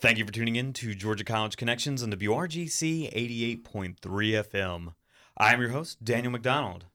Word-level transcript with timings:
Thank 0.00 0.16
you 0.16 0.24
for 0.24 0.32
tuning 0.32 0.56
in 0.56 0.72
to 0.72 0.94
Georgia 0.94 1.24
College 1.24 1.58
Connections 1.58 2.02
on 2.02 2.10
WRGC 2.10 3.12
88.3 3.12 3.98
FM. 4.00 4.94
I 5.36 5.52
am 5.52 5.60
your 5.60 5.72
host, 5.72 6.02
Daniel 6.02 6.32
McDonald. 6.32 6.86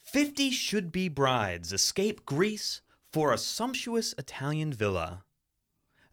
50 0.00 0.50
should 0.50 0.90
be 0.90 1.10
brides 1.10 1.70
escape 1.70 2.24
Greece 2.24 2.80
for 3.12 3.30
a 3.30 3.36
sumptuous 3.36 4.14
Italian 4.16 4.72
villa. 4.72 5.24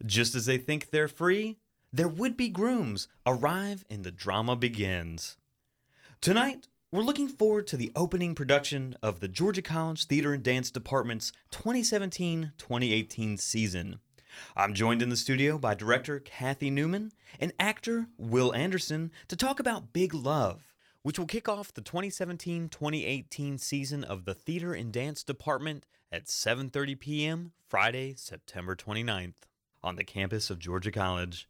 Just 0.04 0.34
as 0.34 0.44
they 0.44 0.58
think 0.58 0.90
they're 0.90 1.08
free, 1.08 1.56
their 1.90 2.08
would 2.08 2.36
be 2.36 2.50
grooms 2.50 3.08
arrive 3.24 3.86
and 3.88 4.04
the 4.04 4.12
drama 4.12 4.54
begins. 4.54 5.38
Tonight, 6.20 6.68
we're 6.90 7.00
looking 7.00 7.28
forward 7.28 7.66
to 7.68 7.78
the 7.78 7.90
opening 7.96 8.34
production 8.34 8.96
of 9.02 9.20
the 9.20 9.28
Georgia 9.28 9.62
College 9.62 10.04
Theater 10.04 10.34
and 10.34 10.42
Dance 10.42 10.70
Department's 10.70 11.32
2017 11.52 12.52
2018 12.58 13.38
season. 13.38 13.98
I'm 14.56 14.74
joined 14.74 15.02
in 15.02 15.08
the 15.08 15.16
studio 15.16 15.58
by 15.58 15.74
director 15.74 16.20
Kathy 16.20 16.70
Newman 16.70 17.12
and 17.40 17.52
actor 17.58 18.06
Will 18.18 18.54
Anderson 18.54 19.10
to 19.28 19.36
talk 19.36 19.60
about 19.60 19.92
Big 19.92 20.14
Love, 20.14 20.74
which 21.02 21.18
will 21.18 21.26
kick 21.26 21.48
off 21.48 21.72
the 21.72 21.82
2017-2018 21.82 23.58
season 23.58 24.04
of 24.04 24.24
the 24.24 24.34
Theater 24.34 24.74
and 24.74 24.92
Dance 24.92 25.22
Department 25.22 25.86
at 26.10 26.26
7:30 26.26 26.98
p.m. 26.98 27.52
Friday, 27.68 28.14
September 28.16 28.76
29th 28.76 29.34
on 29.82 29.96
the 29.96 30.04
campus 30.04 30.50
of 30.50 30.58
Georgia 30.58 30.92
College. 30.92 31.48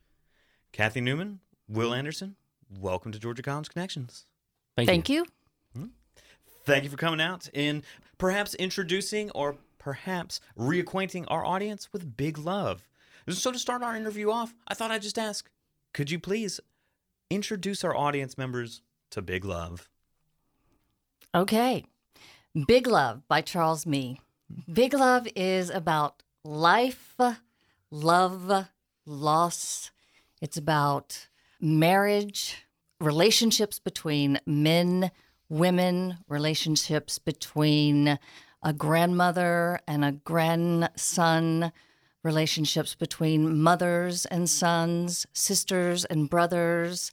Kathy 0.73 1.01
Newman, 1.01 1.41
Will 1.69 1.93
Anderson, 1.93 2.37
welcome 2.81 3.13
to 3.13 3.19
Georgia 3.19 3.43
College 3.43 3.69
Connections. 3.69 4.27
Thank, 4.77 4.89
Thank 4.89 5.09
you. 5.09 5.27
you. 5.75 5.81
Hmm? 5.81 5.87
Thank 6.65 6.85
you 6.85 6.91
for 6.91 6.97
coming 6.97 7.21
out 7.21 7.49
and 7.55 7.83
perhaps 8.19 8.55
introducing 8.55 9.31
or 9.33 9.57
perhaps 9.83 10.41
reacquainting 10.57 11.25
our 11.29 11.45
audience 11.45 11.93
with 11.93 12.17
Big 12.17 12.39
Love. 12.39 12.87
So, 13.29 13.53
to 13.53 13.59
start 13.59 13.83
our 13.83 13.97
interview 13.97 14.31
off, 14.31 14.55
I 14.67 14.75
thought 14.75 14.91
I'd 14.91 15.03
just 15.03 15.19
ask 15.19 15.49
could 15.93 16.11
you 16.11 16.19
please 16.19 16.61
introduce 17.31 17.85
our 17.85 17.97
audience 17.97 18.39
members 18.39 18.83
to 19.11 19.23
Big 19.23 19.45
Love? 19.45 19.89
Okay. 21.35 21.85
Big 22.67 22.87
Love 22.87 23.27
by 23.29 23.41
Charles 23.41 23.87
Mee. 23.87 24.21
Big 24.73 24.95
Love 24.95 25.27
is 25.35 25.71
about 25.71 26.23
life, 26.45 27.17
love, 27.91 28.69
loss. 29.07 29.91
It's 30.41 30.57
about 30.57 31.29
marriage, 31.61 32.65
relationships 33.01 33.79
between 33.79 34.41
men, 34.47 35.11
women, 35.49 36.19
relationships 36.29 37.19
between 37.19 38.19
a 38.63 38.73
grandmother 38.73 39.81
and 39.87 40.05
a 40.05 40.13
grandson, 40.13 41.73
relationships 42.23 42.95
between 42.95 43.61
mothers 43.61 44.27
and 44.27 44.49
sons, 44.49 45.27
sisters 45.33 46.05
and 46.05 46.31
brothers. 46.31 47.11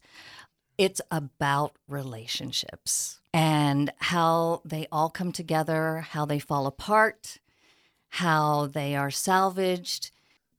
It's 0.78 1.00
about 1.10 1.76
relationships 1.88 3.20
and 3.34 3.92
how 3.98 4.62
they 4.64 4.86
all 4.90 5.10
come 5.10 5.32
together, 5.32 6.00
how 6.00 6.24
they 6.24 6.38
fall 6.38 6.66
apart, 6.66 7.38
how 8.08 8.66
they 8.66 8.96
are 8.96 9.10
salvaged. 9.10 10.10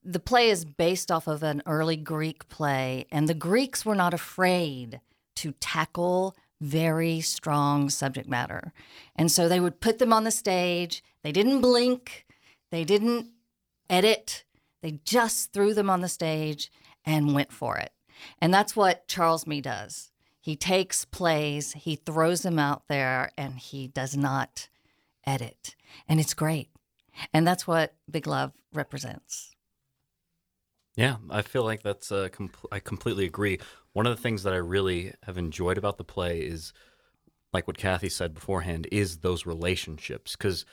The 0.04 0.20
play 0.20 0.50
is 0.50 0.64
based 0.64 1.10
off 1.10 1.26
of 1.26 1.42
an 1.42 1.62
early 1.66 1.96
Greek 1.96 2.48
play, 2.48 3.06
and 3.10 3.28
the 3.28 3.34
Greeks 3.34 3.84
were 3.84 3.94
not 3.94 4.14
afraid 4.14 5.00
to 5.36 5.52
tackle 5.60 6.36
very 6.62 7.20
strong 7.20 7.90
subject 7.90 8.28
matter. 8.28 8.72
And 9.16 9.30
so 9.30 9.48
they 9.48 9.60
would 9.60 9.80
put 9.80 9.98
them 9.98 10.12
on 10.12 10.24
the 10.24 10.30
stage. 10.30 11.02
They 11.22 11.32
didn't 11.32 11.60
blink, 11.60 12.24
they 12.70 12.84
didn't 12.84 13.26
edit, 13.90 14.44
they 14.80 15.00
just 15.04 15.52
threw 15.52 15.74
them 15.74 15.90
on 15.90 16.00
the 16.00 16.08
stage 16.08 16.70
and 17.04 17.34
went 17.34 17.52
for 17.52 17.76
it. 17.76 17.92
And 18.40 18.54
that's 18.54 18.76
what 18.76 19.08
Charles 19.08 19.46
Mee 19.46 19.60
does. 19.60 20.12
He 20.40 20.56
takes 20.56 21.04
plays, 21.04 21.72
he 21.72 21.96
throws 21.96 22.42
them 22.42 22.58
out 22.58 22.84
there, 22.88 23.30
and 23.36 23.58
he 23.58 23.88
does 23.88 24.16
not 24.16 24.68
edit. 25.26 25.76
And 26.08 26.18
it's 26.18 26.34
great. 26.34 26.70
And 27.32 27.46
that's 27.46 27.66
what 27.66 27.94
Big 28.10 28.26
Love 28.26 28.52
represents. 28.72 29.51
Yeah, 30.96 31.16
I 31.30 31.42
feel 31.42 31.64
like 31.64 31.82
that's 31.82 32.12
uh, 32.12 32.28
compl- 32.30 32.66
I 32.70 32.78
completely 32.78 33.24
agree. 33.24 33.58
One 33.92 34.06
of 34.06 34.14
the 34.14 34.22
things 34.22 34.42
that 34.42 34.52
I 34.52 34.56
really 34.58 35.14
have 35.22 35.38
enjoyed 35.38 35.78
about 35.78 35.96
the 35.96 36.04
play 36.04 36.40
is, 36.40 36.72
like 37.52 37.66
what 37.66 37.78
Kathy 37.78 38.08
said 38.08 38.34
beforehand, 38.34 38.88
is 38.92 39.18
those 39.18 39.46
relationships 39.46 40.36
because 40.36 40.66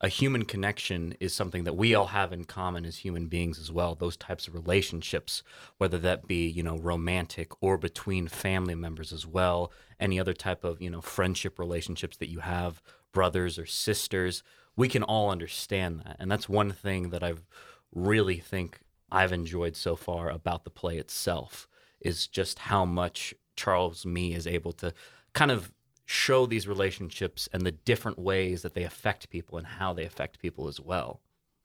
a 0.00 0.08
human 0.08 0.44
connection 0.44 1.14
is 1.20 1.32
something 1.34 1.64
that 1.64 1.76
we 1.76 1.94
all 1.94 2.08
have 2.08 2.32
in 2.32 2.44
common 2.44 2.84
as 2.84 2.98
human 2.98 3.28
beings 3.28 3.58
as 3.58 3.72
well. 3.72 3.94
Those 3.94 4.16
types 4.16 4.48
of 4.48 4.54
relationships, 4.54 5.42
whether 5.78 5.98
that 6.00 6.26
be 6.26 6.48
you 6.48 6.62
know 6.62 6.78
romantic 6.78 7.52
or 7.62 7.78
between 7.78 8.28
family 8.28 8.74
members 8.74 9.12
as 9.12 9.26
well, 9.26 9.72
any 10.00 10.20
other 10.20 10.34
type 10.34 10.64
of 10.64 10.82
you 10.82 10.90
know 10.90 11.00
friendship 11.00 11.58
relationships 11.58 12.18
that 12.18 12.30
you 12.30 12.40
have, 12.40 12.82
brothers 13.12 13.58
or 13.58 13.66
sisters, 13.66 14.42
we 14.76 14.88
can 14.88 15.02
all 15.02 15.30
understand 15.30 16.00
that, 16.00 16.16
and 16.18 16.30
that's 16.30 16.48
one 16.48 16.72
thing 16.72 17.10
that 17.10 17.22
I've 17.22 17.46
really 17.94 18.38
think 18.38 18.80
I've 19.12 19.32
enjoyed 19.32 19.76
so 19.76 19.94
far 19.94 20.30
about 20.30 20.64
the 20.64 20.70
play 20.70 20.96
itself 20.96 21.68
is 22.00 22.26
just 22.26 22.58
how 22.58 22.84
much 22.86 23.34
Charles 23.54 24.06
Mee 24.06 24.32
is 24.32 24.46
able 24.46 24.72
to 24.72 24.94
kind 25.34 25.50
of 25.50 25.70
show 26.06 26.46
these 26.46 26.66
relationships 26.66 27.48
and 27.52 27.62
the 27.62 27.72
different 27.72 28.18
ways 28.18 28.62
that 28.62 28.74
they 28.74 28.82
affect 28.82 29.30
people 29.30 29.58
and 29.58 29.66
how 29.66 29.92
they 29.92 30.04
affect 30.04 30.40
people 30.40 30.66
as 30.66 30.80
well. 30.80 31.20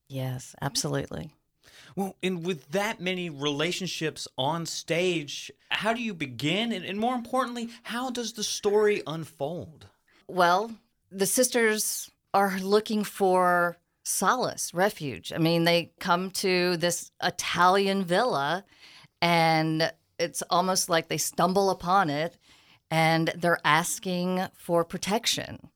Yes, 0.09 0.55
absolutely. 0.61 1.31
Well, 1.95 2.15
and 2.21 2.45
with 2.45 2.71
that 2.71 2.99
many 2.99 3.29
relationships 3.29 4.27
on 4.37 4.65
stage, 4.65 5.51
how 5.69 5.93
do 5.93 6.01
you 6.01 6.13
begin? 6.13 6.71
And, 6.71 6.85
and 6.85 6.99
more 6.99 7.15
importantly, 7.15 7.69
how 7.83 8.09
does 8.09 8.33
the 8.33 8.43
story 8.43 9.01
unfold? 9.07 9.87
Well, 10.27 10.71
the 11.11 11.25
sisters 11.25 12.11
are 12.33 12.59
looking 12.59 13.03
for 13.03 13.77
solace, 14.07 14.73
refuge. 14.73 15.33
I 15.33 15.37
mean, 15.37 15.65
they 15.65 15.91
come 15.99 16.31
to 16.31 16.77
this 16.77 17.11
Italian 17.21 18.03
villa 18.05 18.63
and 19.21 19.91
it's 20.17 20.41
almost 20.49 20.89
like 20.89 21.07
they 21.07 21.17
stumble 21.17 21.69
upon 21.69 22.09
it 22.09 22.37
and 22.89 23.31
they're 23.35 23.59
asking 23.65 24.47
for 24.55 24.83
protection. 24.85 25.69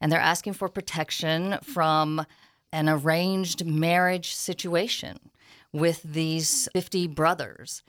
And 0.00 0.12
they're 0.12 0.20
asking 0.20 0.52
for 0.52 0.68
protection 0.68 1.58
from 1.62 2.24
an 2.72 2.88
arranged 2.88 3.64
marriage 3.64 4.34
situation 4.34 5.18
with 5.72 6.02
these 6.02 6.68
50 6.74 7.08
brothers. 7.08 7.82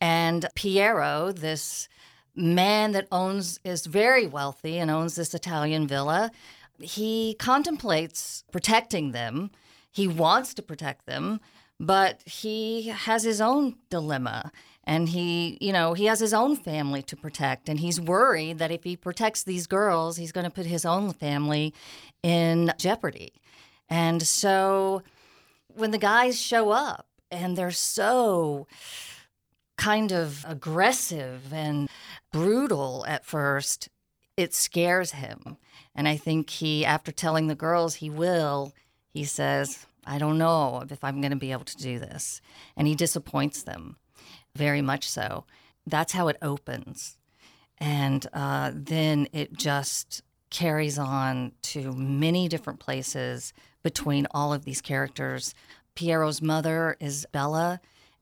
And 0.00 0.46
Piero, 0.54 1.30
this 1.30 1.88
man 2.34 2.92
that 2.92 3.06
owns 3.12 3.60
is 3.64 3.86
very 3.86 4.26
wealthy 4.26 4.78
and 4.78 4.90
owns 4.90 5.14
this 5.14 5.34
Italian 5.34 5.86
villa, 5.86 6.32
he 6.82 7.34
contemplates 7.38 8.44
protecting 8.52 9.12
them. 9.12 9.50
He 9.90 10.08
wants 10.08 10.54
to 10.54 10.62
protect 10.62 11.06
them, 11.06 11.40
but 11.78 12.20
he 12.26 12.88
has 12.88 13.24
his 13.24 13.40
own 13.40 13.76
dilemma. 13.90 14.50
And 14.84 15.08
he 15.08 15.58
you 15.60 15.72
know 15.72 15.94
he 15.94 16.06
has 16.06 16.18
his 16.18 16.34
own 16.34 16.56
family 16.56 17.02
to 17.02 17.16
protect. 17.16 17.68
And 17.68 17.78
he's 17.78 18.00
worried 18.00 18.58
that 18.58 18.72
if 18.72 18.84
he 18.84 18.96
protects 18.96 19.44
these 19.44 19.66
girls 19.66 20.16
he's 20.16 20.32
going 20.32 20.44
to 20.44 20.50
put 20.50 20.66
his 20.66 20.84
own 20.84 21.12
family 21.12 21.72
in 22.22 22.72
jeopardy. 22.78 23.32
And 23.88 24.22
so 24.22 25.02
when 25.68 25.92
the 25.92 25.98
guys 25.98 26.40
show 26.40 26.70
up 26.70 27.06
and 27.30 27.56
they're 27.56 27.70
so 27.70 28.66
kind 29.76 30.12
of 30.12 30.44
aggressive 30.48 31.52
and 31.52 31.88
brutal 32.32 33.04
at 33.06 33.24
first 33.24 33.88
it 34.36 34.54
scares 34.54 35.12
him 35.12 35.56
and 35.94 36.08
i 36.08 36.16
think 36.16 36.50
he 36.50 36.84
after 36.84 37.12
telling 37.12 37.46
the 37.46 37.54
girls 37.54 37.96
he 37.96 38.10
will 38.10 38.72
he 39.12 39.24
says 39.24 39.86
i 40.06 40.18
don't 40.18 40.38
know 40.38 40.84
if 40.90 41.02
i'm 41.02 41.20
going 41.20 41.30
to 41.30 41.36
be 41.36 41.52
able 41.52 41.64
to 41.64 41.76
do 41.76 41.98
this 41.98 42.40
and 42.76 42.86
he 42.86 42.94
disappoints 42.94 43.62
them 43.62 43.96
very 44.54 44.82
much 44.82 45.08
so. 45.08 45.44
That's 45.86 46.12
how 46.12 46.28
it 46.28 46.36
opens. 46.42 47.18
And 47.78 48.26
uh, 48.32 48.72
then 48.74 49.28
it 49.32 49.54
just 49.54 50.22
carries 50.50 50.98
on 50.98 51.52
to 51.62 51.92
many 51.92 52.48
different 52.48 52.78
places 52.78 53.52
between 53.82 54.26
all 54.30 54.52
of 54.52 54.64
these 54.64 54.80
characters. 54.80 55.54
Piero's 55.94 56.42
mother 56.42 56.96
is 57.00 57.26
Bella. 57.32 57.80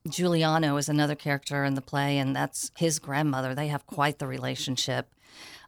Giuliano 0.09 0.77
is 0.77 0.89
another 0.89 1.15
character 1.15 1.65
in 1.65 1.75
the 1.75 1.83
play, 1.83 2.17
and 2.17 2.35
that's 2.35 2.71
his 2.79 2.99
grandmother. 2.99 3.55
They 3.55 3.67
have 3.67 3.87
quite 3.87 4.19
the 4.19 4.27
relationship. 4.27 5.13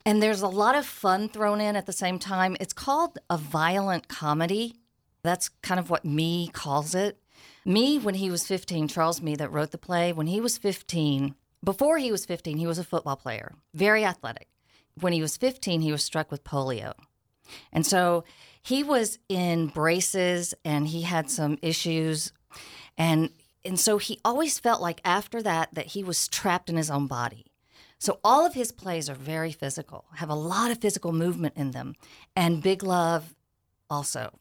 And 0.04 0.22
there's 0.22 0.42
a 0.42 0.48
lot 0.48 0.74
of 0.74 0.84
fun 0.84 1.28
thrown 1.28 1.60
in 1.60 1.76
at 1.76 1.86
the 1.86 1.92
same 1.92 2.18
time. 2.18 2.56
It's 2.60 2.72
called 2.72 3.18
a 3.30 3.36
violent 3.36 4.08
comedy. 4.08 4.76
That's 5.22 5.48
kind 5.48 5.78
of 5.78 5.90
what 5.90 6.04
Mee 6.04 6.50
calls 6.52 6.94
it. 6.94 7.18
Mee, 7.64 7.98
when 7.98 8.16
he 8.16 8.30
was 8.30 8.46
15, 8.46 8.88
Charles 8.88 9.22
Mee, 9.22 9.36
that 9.36 9.52
wrote 9.52 9.70
the 9.70 9.78
play, 9.78 10.12
when 10.12 10.26
he 10.26 10.40
was 10.40 10.58
15, 10.58 11.34
before 11.64 11.98
he 11.98 12.10
was 12.10 12.26
15, 12.26 12.58
he 12.58 12.66
was 12.66 12.78
a 12.78 12.84
football 12.84 13.16
player, 13.16 13.54
very 13.72 14.04
athletic. 14.04 14.48
When 15.00 15.12
he 15.12 15.22
was 15.22 15.36
15, 15.36 15.80
he 15.80 15.92
was 15.92 16.02
struck 16.02 16.30
with 16.30 16.42
polio. 16.42 16.94
And 17.72 17.86
so 17.86 18.24
he 18.60 18.82
was 18.82 19.18
in 19.28 19.68
braces 19.68 20.54
and 20.64 20.88
he 20.88 21.02
had 21.02 21.30
some 21.30 21.58
issues. 21.62 22.32
And 22.98 23.30
and 23.64 23.78
so 23.78 23.98
he 23.98 24.18
always 24.24 24.58
felt 24.58 24.80
like 24.80 25.00
after 25.04 25.40
that 25.42 25.74
that 25.74 25.86
he 25.86 26.02
was 26.02 26.26
trapped 26.26 26.68
in 26.68 26.76
his 26.76 26.90
own 26.90 27.06
body. 27.06 27.51
So 28.02 28.18
all 28.24 28.44
of 28.44 28.54
his 28.54 28.72
plays 28.72 29.08
are 29.08 29.14
very 29.14 29.52
physical, 29.52 30.06
have 30.16 30.28
a 30.28 30.34
lot 30.34 30.72
of 30.72 30.78
physical 30.78 31.12
movement 31.12 31.54
in 31.56 31.70
them, 31.70 31.94
and 32.34 32.60
Big 32.60 32.82
Love 32.82 33.36
also 33.88 34.40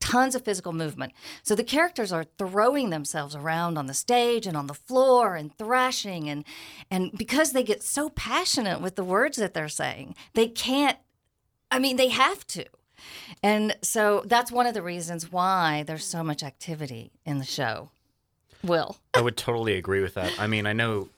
tons 0.00 0.34
of 0.34 0.44
physical 0.44 0.74
movement. 0.74 1.14
So 1.42 1.54
the 1.54 1.64
characters 1.64 2.12
are 2.12 2.26
throwing 2.36 2.90
themselves 2.90 3.34
around 3.34 3.78
on 3.78 3.86
the 3.86 3.94
stage 3.94 4.46
and 4.46 4.54
on 4.54 4.66
the 4.66 4.74
floor 4.74 5.34
and 5.34 5.56
thrashing 5.56 6.28
and 6.28 6.44
and 6.90 7.10
because 7.16 7.52
they 7.52 7.62
get 7.62 7.82
so 7.82 8.10
passionate 8.10 8.82
with 8.82 8.96
the 8.96 9.04
words 9.04 9.38
that 9.38 9.54
they're 9.54 9.70
saying, 9.70 10.14
they 10.34 10.48
can't 10.48 10.98
I 11.70 11.78
mean 11.78 11.96
they 11.96 12.08
have 12.08 12.46
to. 12.48 12.66
And 13.42 13.76
so 13.80 14.24
that's 14.26 14.52
one 14.52 14.66
of 14.66 14.74
the 14.74 14.82
reasons 14.82 15.32
why 15.32 15.84
there's 15.86 16.04
so 16.04 16.22
much 16.22 16.42
activity 16.42 17.12
in 17.24 17.38
the 17.38 17.46
show. 17.46 17.88
Will. 18.62 18.98
I 19.14 19.22
would 19.22 19.38
totally 19.38 19.76
agree 19.78 20.02
with 20.02 20.12
that. 20.14 20.38
I 20.38 20.46
mean, 20.46 20.66
I 20.66 20.74
know 20.74 21.08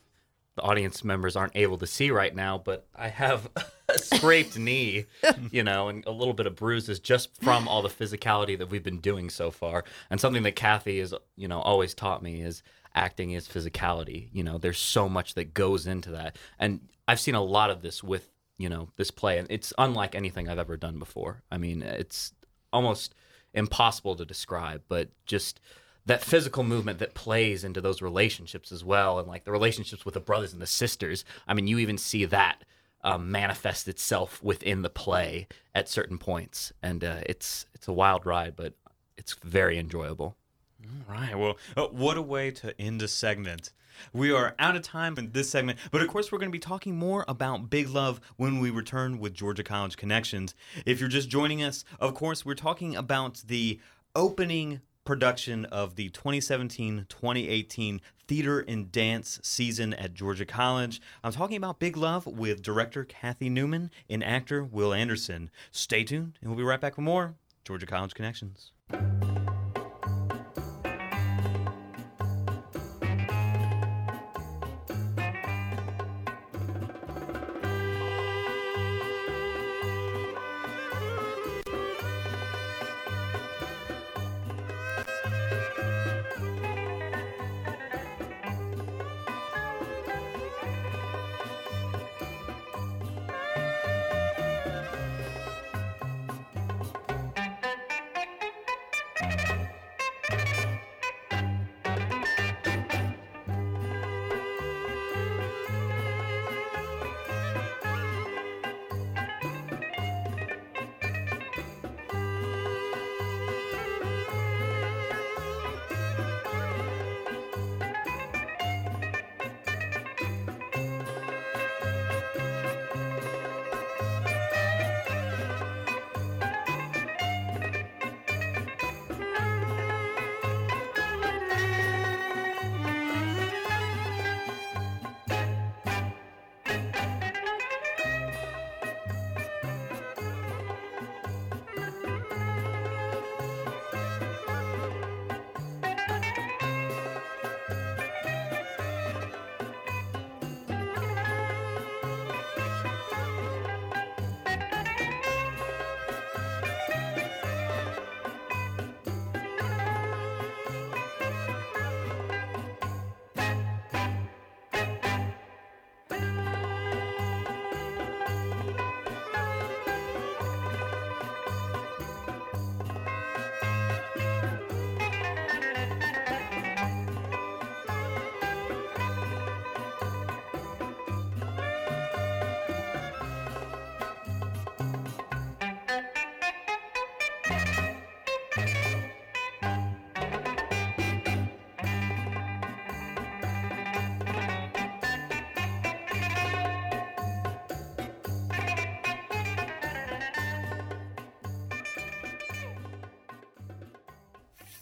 the 0.56 0.62
audience 0.62 1.02
members 1.02 1.36
aren't 1.36 1.56
able 1.56 1.78
to 1.78 1.86
see 1.86 2.10
right 2.10 2.34
now, 2.34 2.58
but 2.58 2.86
I 2.94 3.08
have 3.08 3.48
a 3.88 3.98
scraped 3.98 4.58
knee, 4.58 5.06
you 5.50 5.62
know, 5.62 5.88
and 5.88 6.04
a 6.06 6.10
little 6.10 6.34
bit 6.34 6.46
of 6.46 6.56
bruises 6.56 6.98
just 7.00 7.34
from 7.42 7.66
all 7.68 7.82
the 7.82 7.88
physicality 7.88 8.58
that 8.58 8.70
we've 8.70 8.82
been 8.82 9.00
doing 9.00 9.30
so 9.30 9.50
far. 9.50 9.84
And 10.10 10.20
something 10.20 10.42
that 10.42 10.56
Kathy 10.56 10.98
has, 11.00 11.14
you 11.36 11.48
know, 11.48 11.60
always 11.60 11.94
taught 11.94 12.22
me 12.22 12.42
is 12.42 12.62
acting 12.94 13.32
is 13.32 13.48
physicality. 13.48 14.28
You 14.32 14.44
know, 14.44 14.58
there's 14.58 14.78
so 14.78 15.08
much 15.08 15.34
that 15.34 15.54
goes 15.54 15.86
into 15.86 16.10
that. 16.10 16.36
And 16.58 16.80
I've 17.08 17.20
seen 17.20 17.34
a 17.34 17.42
lot 17.42 17.70
of 17.70 17.82
this 17.82 18.02
with, 18.02 18.28
you 18.58 18.68
know, 18.68 18.90
this 18.96 19.10
play, 19.10 19.38
and 19.38 19.46
it's 19.50 19.72
unlike 19.78 20.14
anything 20.14 20.48
I've 20.48 20.58
ever 20.58 20.76
done 20.76 20.98
before. 20.98 21.42
I 21.50 21.58
mean, 21.58 21.82
it's 21.82 22.32
almost 22.72 23.14
impossible 23.54 24.16
to 24.16 24.24
describe, 24.24 24.82
but 24.88 25.08
just 25.26 25.60
that 26.06 26.22
physical 26.22 26.64
movement 26.64 26.98
that 26.98 27.14
plays 27.14 27.64
into 27.64 27.80
those 27.80 28.02
relationships 28.02 28.72
as 28.72 28.84
well, 28.84 29.18
and 29.18 29.28
like 29.28 29.44
the 29.44 29.52
relationships 29.52 30.04
with 30.04 30.14
the 30.14 30.20
brothers 30.20 30.52
and 30.52 30.60
the 30.60 30.66
sisters. 30.66 31.24
I 31.46 31.54
mean, 31.54 31.66
you 31.66 31.78
even 31.78 31.98
see 31.98 32.24
that 32.26 32.64
um, 33.04 33.30
manifest 33.30 33.88
itself 33.88 34.42
within 34.42 34.82
the 34.82 34.90
play 34.90 35.46
at 35.74 35.88
certain 35.88 36.18
points, 36.18 36.72
and 36.82 37.02
uh, 37.04 37.20
it's 37.26 37.66
it's 37.74 37.88
a 37.88 37.92
wild 37.92 38.26
ride, 38.26 38.56
but 38.56 38.74
it's 39.16 39.34
very 39.44 39.78
enjoyable. 39.78 40.36
All 40.84 41.14
right. 41.14 41.38
Well, 41.38 41.56
uh, 41.76 41.86
what 41.86 42.16
a 42.16 42.22
way 42.22 42.50
to 42.52 42.80
end 42.80 43.02
a 43.02 43.08
segment. 43.08 43.72
We 44.12 44.32
are 44.32 44.54
out 44.58 44.74
of 44.74 44.82
time 44.82 45.14
in 45.18 45.32
this 45.32 45.50
segment, 45.50 45.78
but 45.90 46.00
of 46.00 46.08
course, 46.08 46.32
we're 46.32 46.38
going 46.38 46.50
to 46.50 46.52
be 46.52 46.58
talking 46.58 46.96
more 46.96 47.24
about 47.28 47.70
Big 47.70 47.88
Love 47.88 48.20
when 48.36 48.58
we 48.58 48.70
return 48.70 49.18
with 49.18 49.34
Georgia 49.34 49.62
College 49.62 49.96
Connections. 49.96 50.54
If 50.84 50.98
you're 50.98 51.08
just 51.08 51.28
joining 51.28 51.62
us, 51.62 51.84
of 52.00 52.14
course, 52.14 52.44
we're 52.44 52.54
talking 52.54 52.96
about 52.96 53.42
the 53.46 53.78
opening 54.16 54.80
production 55.04 55.64
of 55.66 55.96
the 55.96 56.08
2017 56.10 57.06
2018 57.08 58.00
theater 58.28 58.60
and 58.60 58.90
dance 58.90 59.40
season 59.42 59.92
at 59.94 60.14
Georgia 60.14 60.46
College. 60.46 61.00
I'm 61.22 61.32
talking 61.32 61.56
about 61.56 61.78
Big 61.78 61.96
Love 61.96 62.26
with 62.26 62.62
director 62.62 63.04
Kathy 63.04 63.48
Newman 63.48 63.90
and 64.08 64.22
actor 64.22 64.64
Will 64.64 64.92
Anderson. 64.92 65.50
Stay 65.70 66.04
tuned, 66.04 66.38
and 66.40 66.50
we'll 66.50 66.58
be 66.58 66.64
right 66.64 66.80
back 66.80 66.96
with 66.96 67.04
more 67.04 67.34
Georgia 67.64 67.86
College 67.86 68.14
Connections. 68.14 68.72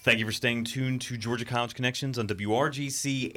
Thank 0.03 0.19
you 0.19 0.25
for 0.25 0.33
staying 0.33 0.65
tuned 0.65 1.03
to 1.03 1.19
Georgia 1.19 1.45
College 1.45 1.75
Connections 1.75 2.19
on 2.19 2.27
WRGC 2.27 3.35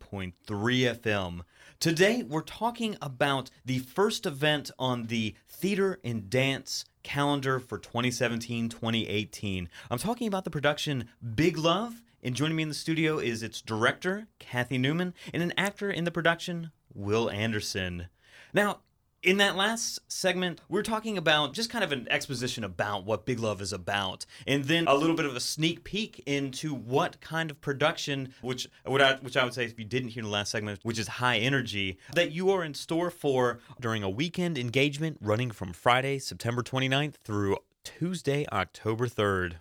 88.3 0.00 0.32
FM. 0.46 1.40
Today, 1.80 2.22
we're 2.22 2.40
talking 2.40 2.96
about 3.02 3.50
the 3.66 3.80
first 3.80 4.24
event 4.24 4.70
on 4.78 5.08
the 5.08 5.34
theater 5.50 6.00
and 6.02 6.30
dance 6.30 6.86
calendar 7.02 7.60
for 7.60 7.76
2017 7.76 8.70
2018. 8.70 9.68
I'm 9.90 9.98
talking 9.98 10.26
about 10.26 10.44
the 10.44 10.50
production 10.50 11.10
Big 11.34 11.58
Love, 11.58 12.02
and 12.22 12.34
joining 12.34 12.56
me 12.56 12.62
in 12.62 12.70
the 12.70 12.74
studio 12.74 13.18
is 13.18 13.42
its 13.42 13.60
director, 13.60 14.28
Kathy 14.38 14.78
Newman, 14.78 15.12
and 15.34 15.42
an 15.42 15.52
actor 15.58 15.90
in 15.90 16.04
the 16.04 16.10
production, 16.10 16.70
Will 16.94 17.28
Anderson. 17.28 18.06
Now, 18.54 18.80
in 19.22 19.38
that 19.38 19.56
last 19.56 19.98
segment, 20.08 20.60
we 20.68 20.78
are 20.78 20.84
talking 20.84 21.18
about 21.18 21.52
just 21.52 21.70
kind 21.70 21.82
of 21.82 21.90
an 21.90 22.06
exposition 22.10 22.62
about 22.62 23.04
what 23.04 23.26
Big 23.26 23.40
Love 23.40 23.60
is 23.60 23.72
about, 23.72 24.24
and 24.46 24.64
then 24.64 24.86
a 24.86 24.94
little 24.94 25.16
bit 25.16 25.26
of 25.26 25.34
a 25.34 25.40
sneak 25.40 25.82
peek 25.84 26.22
into 26.26 26.74
what 26.74 27.20
kind 27.20 27.50
of 27.50 27.60
production, 27.60 28.32
which 28.42 28.68
what 28.84 29.02
I, 29.02 29.14
which 29.16 29.36
I 29.36 29.44
would 29.44 29.54
say, 29.54 29.64
if 29.64 29.78
you 29.78 29.84
didn't 29.84 30.10
hear 30.10 30.20
in 30.20 30.26
the 30.26 30.32
last 30.32 30.50
segment, 30.50 30.80
which 30.82 30.98
is 30.98 31.08
high 31.08 31.38
energy, 31.38 31.98
that 32.14 32.32
you 32.32 32.50
are 32.50 32.62
in 32.62 32.74
store 32.74 33.10
for 33.10 33.58
during 33.80 34.02
a 34.02 34.10
weekend 34.10 34.56
engagement 34.56 35.18
running 35.20 35.50
from 35.50 35.72
Friday, 35.72 36.18
September 36.18 36.62
29th 36.62 37.14
through 37.24 37.56
Tuesday, 37.84 38.46
October 38.52 39.08
3rd. 39.08 39.56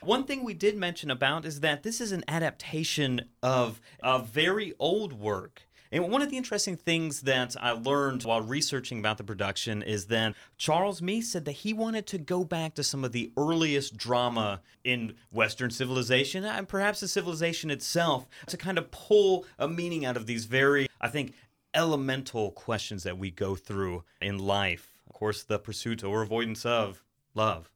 One 0.00 0.24
thing 0.24 0.44
we 0.44 0.54
did 0.54 0.76
mention 0.76 1.10
about 1.10 1.44
is 1.44 1.60
that 1.60 1.82
this 1.82 2.00
is 2.00 2.12
an 2.12 2.22
adaptation 2.28 3.22
of 3.42 3.80
a 4.00 4.20
very 4.20 4.72
old 4.78 5.12
work 5.12 5.62
And 5.90 6.10
one 6.10 6.22
of 6.22 6.30
the 6.30 6.36
interesting 6.36 6.76
things 6.76 7.22
that 7.22 7.56
I 7.60 7.70
learned 7.72 8.24
while 8.24 8.42
researching 8.42 8.98
about 8.98 9.18
the 9.18 9.24
production 9.24 9.82
is 9.82 10.06
that 10.06 10.34
Charles 10.56 11.00
Mee 11.00 11.20
said 11.20 11.44
that 11.46 11.52
he 11.52 11.72
wanted 11.72 12.06
to 12.08 12.18
go 12.18 12.44
back 12.44 12.74
to 12.74 12.84
some 12.84 13.04
of 13.04 13.12
the 13.12 13.32
earliest 13.36 13.96
drama 13.96 14.60
in 14.84 15.14
Western 15.30 15.70
civilization 15.70 16.44
and 16.44 16.68
perhaps 16.68 17.00
the 17.00 17.08
civilization 17.08 17.70
itself 17.70 18.26
to 18.46 18.56
kind 18.56 18.78
of 18.78 18.90
pull 18.90 19.46
a 19.58 19.68
meaning 19.68 20.04
out 20.04 20.16
of 20.16 20.26
these 20.26 20.44
very, 20.44 20.88
I 21.00 21.08
think, 21.08 21.34
elemental 21.74 22.50
questions 22.50 23.02
that 23.04 23.18
we 23.18 23.30
go 23.30 23.54
through 23.54 24.04
in 24.20 24.38
life. 24.38 24.98
Of 25.06 25.14
course, 25.14 25.42
the 25.42 25.58
pursuit 25.58 26.04
or 26.04 26.22
avoidance 26.22 26.66
of 26.66 27.02
love. 27.34 27.70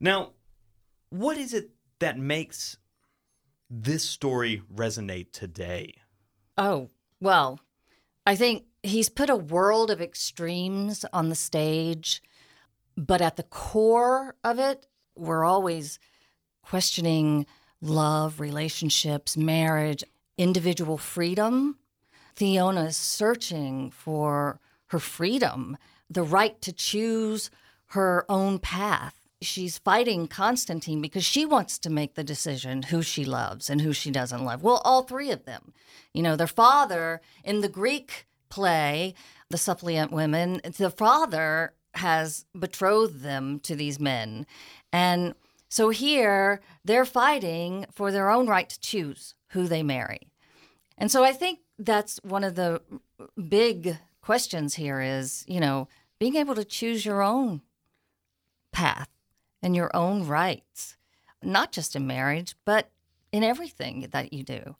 Now, 0.00 0.32
what 1.10 1.36
is 1.38 1.54
it 1.54 1.70
that 1.98 2.18
makes 2.18 2.76
this 3.70 4.04
story 4.04 4.62
resonate 4.72 5.32
today? 5.32 5.94
Oh, 6.56 6.90
well, 7.20 7.60
I 8.26 8.36
think 8.36 8.64
he's 8.82 9.08
put 9.08 9.30
a 9.30 9.36
world 9.36 9.90
of 9.90 10.00
extremes 10.00 11.04
on 11.12 11.28
the 11.28 11.34
stage, 11.34 12.22
but 12.96 13.20
at 13.20 13.36
the 13.36 13.42
core 13.42 14.36
of 14.44 14.58
it, 14.58 14.86
we're 15.16 15.44
always 15.44 15.98
questioning 16.62 17.46
love, 17.80 18.40
relationships, 18.40 19.36
marriage, 19.36 20.04
individual 20.36 20.98
freedom. 20.98 21.78
Thyona 22.36 22.88
is 22.88 22.96
searching 22.96 23.90
for 23.90 24.60
her 24.88 24.98
freedom, 24.98 25.76
the 26.08 26.22
right 26.22 26.60
to 26.62 26.72
choose 26.72 27.50
her 27.92 28.24
own 28.28 28.58
path. 28.58 29.27
She's 29.40 29.78
fighting 29.78 30.26
Constantine 30.26 31.00
because 31.00 31.24
she 31.24 31.44
wants 31.44 31.78
to 31.80 31.90
make 31.90 32.14
the 32.14 32.24
decision 32.24 32.82
who 32.82 33.02
she 33.02 33.24
loves 33.24 33.70
and 33.70 33.80
who 33.80 33.92
she 33.92 34.10
doesn't 34.10 34.44
love. 34.44 34.62
Well, 34.62 34.80
all 34.84 35.02
three 35.02 35.30
of 35.30 35.44
them. 35.44 35.72
You 36.12 36.22
know, 36.22 36.34
their 36.34 36.48
father 36.48 37.20
in 37.44 37.60
the 37.60 37.68
Greek 37.68 38.26
play, 38.48 39.14
The 39.50 39.58
Suppliant 39.58 40.10
Women, 40.10 40.60
the 40.76 40.90
father 40.90 41.74
has 41.94 42.46
betrothed 42.58 43.22
them 43.22 43.60
to 43.60 43.76
these 43.76 44.00
men. 44.00 44.46
And 44.92 45.34
so 45.68 45.90
here 45.90 46.60
they're 46.84 47.04
fighting 47.04 47.86
for 47.92 48.10
their 48.10 48.30
own 48.30 48.48
right 48.48 48.68
to 48.68 48.80
choose 48.80 49.34
who 49.50 49.68
they 49.68 49.82
marry. 49.82 50.28
And 50.96 51.10
so 51.10 51.22
I 51.22 51.32
think 51.32 51.60
that's 51.78 52.18
one 52.24 52.42
of 52.42 52.56
the 52.56 52.82
big 53.48 53.98
questions 54.20 54.74
here 54.74 55.00
is, 55.00 55.44
you 55.46 55.60
know, 55.60 55.88
being 56.18 56.36
able 56.36 56.54
to 56.56 56.64
choose 56.64 57.04
your 57.04 57.22
own 57.22 57.62
path 58.72 59.08
and 59.62 59.74
your 59.74 59.94
own 59.94 60.26
rights, 60.26 60.96
not 61.42 61.72
just 61.72 61.96
in 61.96 62.06
marriage, 62.06 62.54
but 62.64 62.90
in 63.32 63.44
everything 63.44 64.08
that 64.10 64.32
you 64.32 64.42
do. 64.42 64.76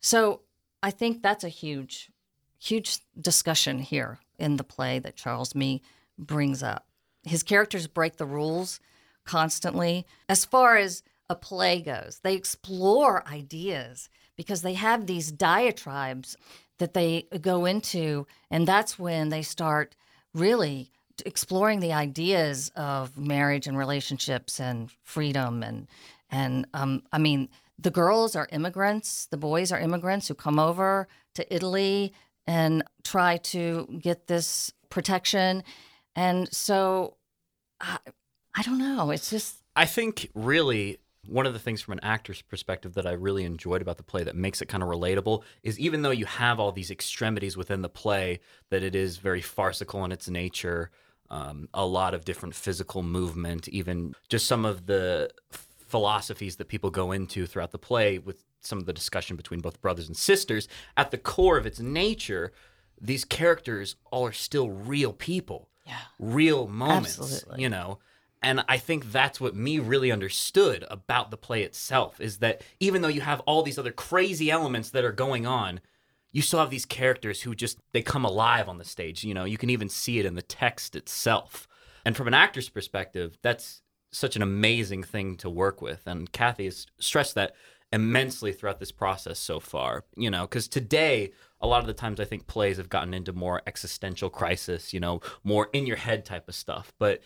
So 0.00 0.42
I 0.82 0.90
think 0.90 1.22
that's 1.22 1.44
a 1.44 1.48
huge, 1.48 2.10
huge 2.58 3.00
discussion 3.20 3.80
here 3.80 4.18
in 4.38 4.56
the 4.56 4.64
play 4.64 4.98
that 4.98 5.16
Charles 5.16 5.54
Mee 5.54 5.82
brings 6.18 6.62
up. 6.62 6.86
His 7.22 7.42
characters 7.42 7.86
break 7.86 8.16
the 8.16 8.26
rules 8.26 8.80
constantly. 9.24 10.06
As 10.28 10.44
far 10.44 10.76
as 10.76 11.02
a 11.28 11.34
play 11.36 11.80
goes, 11.80 12.20
they 12.22 12.34
explore 12.34 13.26
ideas 13.28 14.08
because 14.36 14.62
they 14.62 14.74
have 14.74 15.06
these 15.06 15.30
diatribes 15.30 16.36
that 16.78 16.94
they 16.94 17.28
go 17.42 17.66
into, 17.66 18.26
and 18.50 18.66
that's 18.66 18.98
when 18.98 19.28
they 19.28 19.42
start 19.42 19.94
really 20.34 20.90
exploring 21.22 21.80
the 21.80 21.92
ideas 21.92 22.70
of 22.76 23.16
marriage 23.16 23.66
and 23.66 23.76
relationships 23.76 24.60
and 24.60 24.90
freedom 25.02 25.62
and 25.62 25.88
and 26.30 26.66
um, 26.74 27.02
I 27.12 27.18
mean 27.18 27.48
the 27.78 27.90
girls 27.90 28.36
are 28.36 28.48
immigrants, 28.52 29.26
the 29.26 29.36
boys 29.36 29.72
are 29.72 29.80
immigrants 29.80 30.28
who 30.28 30.34
come 30.34 30.58
over 30.58 31.08
to 31.34 31.54
Italy 31.54 32.12
and 32.46 32.82
try 33.04 33.38
to 33.38 33.86
get 34.00 34.26
this 34.26 34.72
protection, 34.90 35.62
and 36.14 36.52
so 36.52 37.16
I, 37.80 37.98
I 38.54 38.62
don't 38.62 38.78
know. 38.78 39.10
It's 39.10 39.30
just 39.30 39.56
I 39.76 39.86
think 39.86 40.30
really 40.34 40.98
one 41.26 41.46
of 41.46 41.52
the 41.52 41.58
things 41.58 41.80
from 41.80 41.92
an 41.92 42.00
actor's 42.02 42.42
perspective 42.42 42.94
that 42.94 43.06
I 43.06 43.12
really 43.12 43.44
enjoyed 43.44 43.82
about 43.82 43.98
the 43.98 44.02
play 44.02 44.24
that 44.24 44.34
makes 44.34 44.62
it 44.62 44.66
kind 44.66 44.82
of 44.82 44.88
relatable 44.88 45.42
is 45.62 45.78
even 45.78 46.02
though 46.02 46.10
you 46.10 46.24
have 46.24 46.58
all 46.58 46.72
these 46.72 46.90
extremities 46.90 47.56
within 47.56 47.82
the 47.82 47.88
play, 47.88 48.40
that 48.70 48.82
it 48.82 48.94
is 48.94 49.18
very 49.18 49.42
farcical 49.42 50.04
in 50.04 50.12
its 50.12 50.28
nature, 50.28 50.90
um, 51.30 51.68
a 51.72 51.86
lot 51.86 52.14
of 52.14 52.24
different 52.24 52.54
physical 52.54 53.02
movement, 53.02 53.68
even 53.68 54.14
just 54.28 54.46
some 54.46 54.64
of 54.64 54.86
the 54.86 55.30
philosophies 55.56 56.56
that 56.56 56.68
people 56.68 56.90
go 56.90 57.12
into 57.12 57.46
throughout 57.46 57.72
the 57.72 57.78
play 57.78 58.18
with 58.18 58.44
some 58.60 58.78
of 58.78 58.86
the 58.86 58.92
discussion 58.92 59.36
between 59.36 59.60
both 59.60 59.80
brothers 59.80 60.06
and 60.06 60.16
sisters. 60.16 60.68
At 60.96 61.10
the 61.10 61.18
core 61.18 61.56
of 61.56 61.66
its 61.66 61.80
nature, 61.80 62.52
these 63.00 63.24
characters 63.24 63.96
all 64.10 64.26
are 64.26 64.32
still 64.32 64.70
real 64.70 65.12
people, 65.12 65.68
yeah, 65.86 65.98
real 66.18 66.66
moments, 66.66 67.18
Absolutely. 67.18 67.62
you 67.62 67.68
know 67.68 67.98
and 68.42 68.64
i 68.68 68.76
think 68.76 69.12
that's 69.12 69.40
what 69.40 69.54
Mee 69.54 69.78
really 69.78 70.10
understood 70.10 70.84
about 70.90 71.30
the 71.30 71.36
play 71.36 71.62
itself 71.62 72.20
is 72.20 72.38
that 72.38 72.62
even 72.78 73.02
though 73.02 73.08
you 73.08 73.20
have 73.20 73.40
all 73.40 73.62
these 73.62 73.78
other 73.78 73.92
crazy 73.92 74.50
elements 74.50 74.90
that 74.90 75.04
are 75.04 75.12
going 75.12 75.46
on 75.46 75.80
you 76.32 76.42
still 76.42 76.60
have 76.60 76.70
these 76.70 76.86
characters 76.86 77.42
who 77.42 77.54
just 77.54 77.78
they 77.92 78.02
come 78.02 78.24
alive 78.24 78.68
on 78.68 78.78
the 78.78 78.84
stage 78.84 79.24
you 79.24 79.34
know 79.34 79.44
you 79.44 79.58
can 79.58 79.70
even 79.70 79.88
see 79.88 80.18
it 80.18 80.26
in 80.26 80.34
the 80.34 80.42
text 80.42 80.96
itself. 80.96 81.66
And 82.04 82.16
from 82.16 82.28
an 82.28 82.34
actor's 82.34 82.68
perspective 82.68 83.38
that's 83.42 83.82
such 84.12 84.34
an 84.34 84.42
amazing 84.42 85.04
thing 85.04 85.36
to 85.36 85.48
work 85.48 85.80
with. 85.80 86.02
And 86.06 86.32
kathy 86.32 86.64
has 86.64 86.86
stressed 86.98 87.34
that 87.36 87.54
immensely 87.92 88.52
throughout 88.52 88.78
this 88.78 88.92
process 88.92 89.36
so 89.36 89.58
far 89.58 90.04
you 90.16 90.30
know 90.30 90.42
because 90.42 90.68
today 90.68 91.32
a 91.60 91.66
lot 91.66 91.80
of 91.80 91.88
the 91.88 91.92
times 91.92 92.20
i 92.20 92.24
think 92.24 92.46
plays 92.46 92.76
have 92.76 92.88
gotten 92.88 93.12
into 93.12 93.32
more 93.32 93.60
existential 93.66 94.30
crisis 94.30 94.92
you 94.92 95.00
know 95.00 95.20
more 95.42 95.68
in 95.72 95.86
your 95.86 95.96
head 95.96 96.24
type 96.24 96.48
of 96.48 96.54
stuff. 96.54 96.92
But 97.00 97.20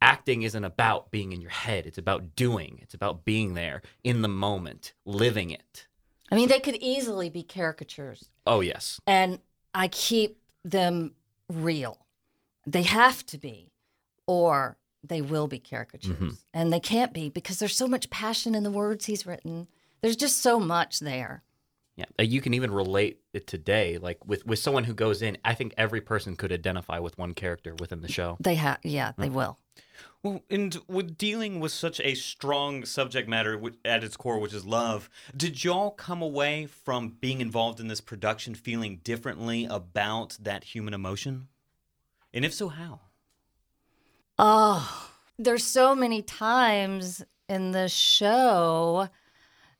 acting 0.00 0.42
isn't 0.42 0.64
about 0.64 1.10
being 1.10 1.32
in 1.32 1.40
your 1.40 1.50
head. 1.50 1.86
It's 1.86 1.98
about 1.98 2.36
doing. 2.36 2.78
It's 2.82 2.94
about 2.94 3.24
being 3.24 3.54
there 3.54 3.82
in 4.04 4.22
the 4.22 4.28
moment 4.28 4.92
living 5.04 5.50
it 5.50 5.87
I 6.30 6.34
mean 6.36 6.48
they 6.48 6.60
could 6.60 6.76
easily 6.76 7.30
be 7.30 7.42
caricatures, 7.42 8.30
oh 8.46 8.60
yes 8.60 9.00
and 9.06 9.38
I 9.74 9.88
keep 9.88 10.38
them 10.64 11.14
real. 11.48 12.06
They 12.66 12.82
have 12.82 13.24
to 13.26 13.38
be, 13.38 13.72
or 14.26 14.76
they 15.02 15.22
will 15.22 15.46
be 15.46 15.58
caricatures, 15.58 16.16
Mhm. 16.16 16.38
and 16.52 16.72
they 16.72 16.80
can't 16.80 17.12
be 17.12 17.28
because 17.30 17.58
there's 17.58 17.76
so 17.76 17.86
much 17.88 18.10
passion 18.10 18.54
in 18.54 18.62
the 18.64 18.70
words 18.70 19.06
he's 19.06 19.24
written. 19.26 19.68
There's 20.02 20.16
just 20.16 20.38
so 20.38 20.58
much 20.60 20.98
there. 21.00 21.42
Yeah 21.98 22.24
you 22.24 22.40
can 22.40 22.54
even 22.54 22.70
relate 22.70 23.20
it 23.32 23.46
today 23.46 23.98
like 23.98 24.24
with 24.26 24.46
with 24.46 24.58
someone 24.58 24.84
who 24.84 24.94
goes 24.94 25.20
in 25.20 25.36
i 25.44 25.52
think 25.52 25.74
every 25.76 26.00
person 26.00 26.36
could 26.36 26.52
identify 26.52 26.98
with 26.98 27.18
one 27.18 27.34
character 27.34 27.74
within 27.78 28.00
the 28.00 28.10
show 28.10 28.38
They 28.40 28.54
have, 28.54 28.78
yeah, 28.82 29.12
they 29.16 29.28
mm. 29.28 29.32
will. 29.34 29.58
Well, 30.22 30.42
and 30.50 30.76
with 30.88 31.16
dealing 31.16 31.60
with 31.60 31.72
such 31.72 32.00
a 32.00 32.14
strong 32.14 32.84
subject 32.84 33.28
matter 33.28 33.60
at 33.84 34.02
its 34.02 34.16
core, 34.16 34.38
which 34.38 34.52
is 34.52 34.64
love, 34.64 35.08
did 35.36 35.62
y'all 35.62 35.92
come 35.92 36.22
away 36.22 36.66
from 36.66 37.16
being 37.20 37.40
involved 37.40 37.78
in 37.78 37.88
this 37.88 38.00
production 38.00 38.54
feeling 38.54 39.00
differently 39.04 39.66
about 39.66 40.36
that 40.40 40.64
human 40.64 40.94
emotion? 40.94 41.48
And 42.34 42.44
if 42.44 42.52
so, 42.52 42.68
how? 42.68 43.00
Oh, 44.38 45.10
there's 45.38 45.64
so 45.64 45.94
many 45.94 46.22
times 46.22 47.24
in 47.48 47.70
the 47.72 47.88
show 47.88 49.08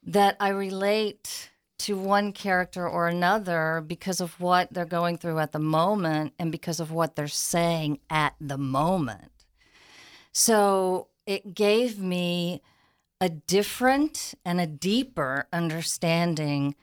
that 0.05 0.37
I 0.39 0.51
relate 0.51 1.51
to 1.79 1.97
one 1.97 2.33
character 2.33 2.89
or 2.89 3.09
another 3.09 3.83
because 3.87 4.21
of 4.21 4.41
what 4.41 4.73
they're 4.73 4.85
going 4.85 5.17
through 5.17 5.39
at 5.39 5.53
the 5.53 5.59
moment 5.59 6.33
and 6.39 6.51
because 6.51 6.81
of 6.81 6.91
what 6.91 7.17
they're 7.17 7.29
saying 7.29 7.99
at 8.11 8.35
the 8.41 8.59
moment. 8.59 9.31
So 10.33 11.09
it 11.27 11.55
gave 11.55 11.99
me 12.01 12.63
a 13.21 13.29
different 13.29 14.35
and 14.45 14.61
a 14.61 14.67
deeper 14.67 15.47
understanding 15.53 16.75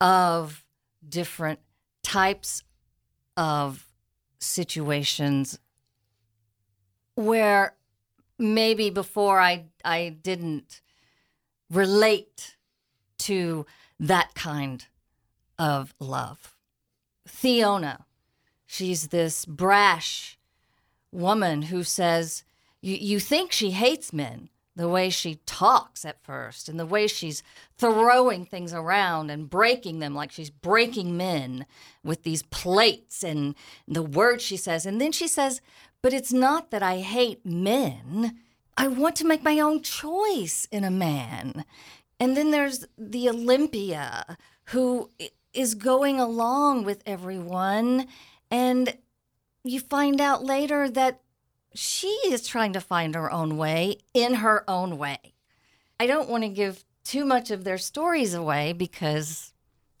of 0.00 0.64
different 1.08 1.60
types 2.02 2.62
of 3.36 3.86
situations 4.38 5.58
where 7.14 7.74
maybe 8.38 8.90
before 8.90 9.40
I 9.40 9.66
I 9.84 10.16
didn't 10.22 10.80
relate 11.70 12.56
to 13.18 13.66
that 13.98 14.34
kind 14.34 14.86
of 15.58 15.94
love. 15.98 16.56
Thyona, 17.28 18.04
she's 18.66 19.08
this 19.08 19.44
brash 19.44 20.38
woman 21.12 21.62
who 21.62 21.82
says 21.82 22.44
you, 22.80 22.94
you 22.94 23.20
think 23.20 23.52
she 23.52 23.72
hates 23.72 24.12
men. 24.12 24.50
The 24.76 24.88
way 24.88 25.10
she 25.10 25.40
talks 25.44 26.04
at 26.04 26.22
first 26.22 26.68
and 26.68 26.78
the 26.78 26.86
way 26.86 27.08
she's 27.08 27.42
throwing 27.76 28.44
things 28.44 28.72
around 28.72 29.28
and 29.28 29.50
breaking 29.50 29.98
them 29.98 30.14
like 30.14 30.30
she's 30.30 30.50
breaking 30.50 31.16
men 31.16 31.66
with 32.04 32.22
these 32.22 32.44
plates 32.44 33.24
and 33.24 33.56
the 33.88 34.04
words 34.04 34.44
she 34.44 34.56
says. 34.56 34.86
And 34.86 35.00
then 35.00 35.10
she 35.10 35.26
says 35.26 35.60
but 36.02 36.12
it's 36.12 36.32
not 36.32 36.70
that 36.70 36.82
i 36.82 36.98
hate 36.98 37.44
men. 37.44 38.38
I 38.76 38.86
want 38.86 39.16
to 39.16 39.26
make 39.26 39.42
my 39.42 39.58
own 39.58 39.82
choice 39.82 40.68
in 40.70 40.84
a 40.84 40.90
man 40.90 41.64
and 42.20 42.36
then 42.36 42.50
there's 42.50 42.86
the 42.96 43.28
olympia 43.28 44.36
who 44.66 45.10
is 45.52 45.74
going 45.74 46.20
along 46.20 46.84
with 46.84 47.02
everyone. 47.06 48.06
And 48.50 48.96
you 49.64 49.80
find 49.80 50.20
out 50.20 50.44
later 50.44 50.88
that 50.90 51.20
she 51.74 52.08
is 52.26 52.46
trying 52.46 52.72
to 52.74 52.80
find 52.80 53.14
her 53.14 53.30
own 53.30 53.56
way 53.56 53.98
in 54.14 54.34
her 54.34 54.64
own 54.68 54.98
way. 54.98 55.34
I 56.00 56.06
don't 56.06 56.28
want 56.28 56.44
to 56.44 56.48
give 56.48 56.84
too 57.04 57.24
much 57.24 57.50
of 57.50 57.64
their 57.64 57.78
stories 57.78 58.34
away 58.34 58.72
because 58.72 59.52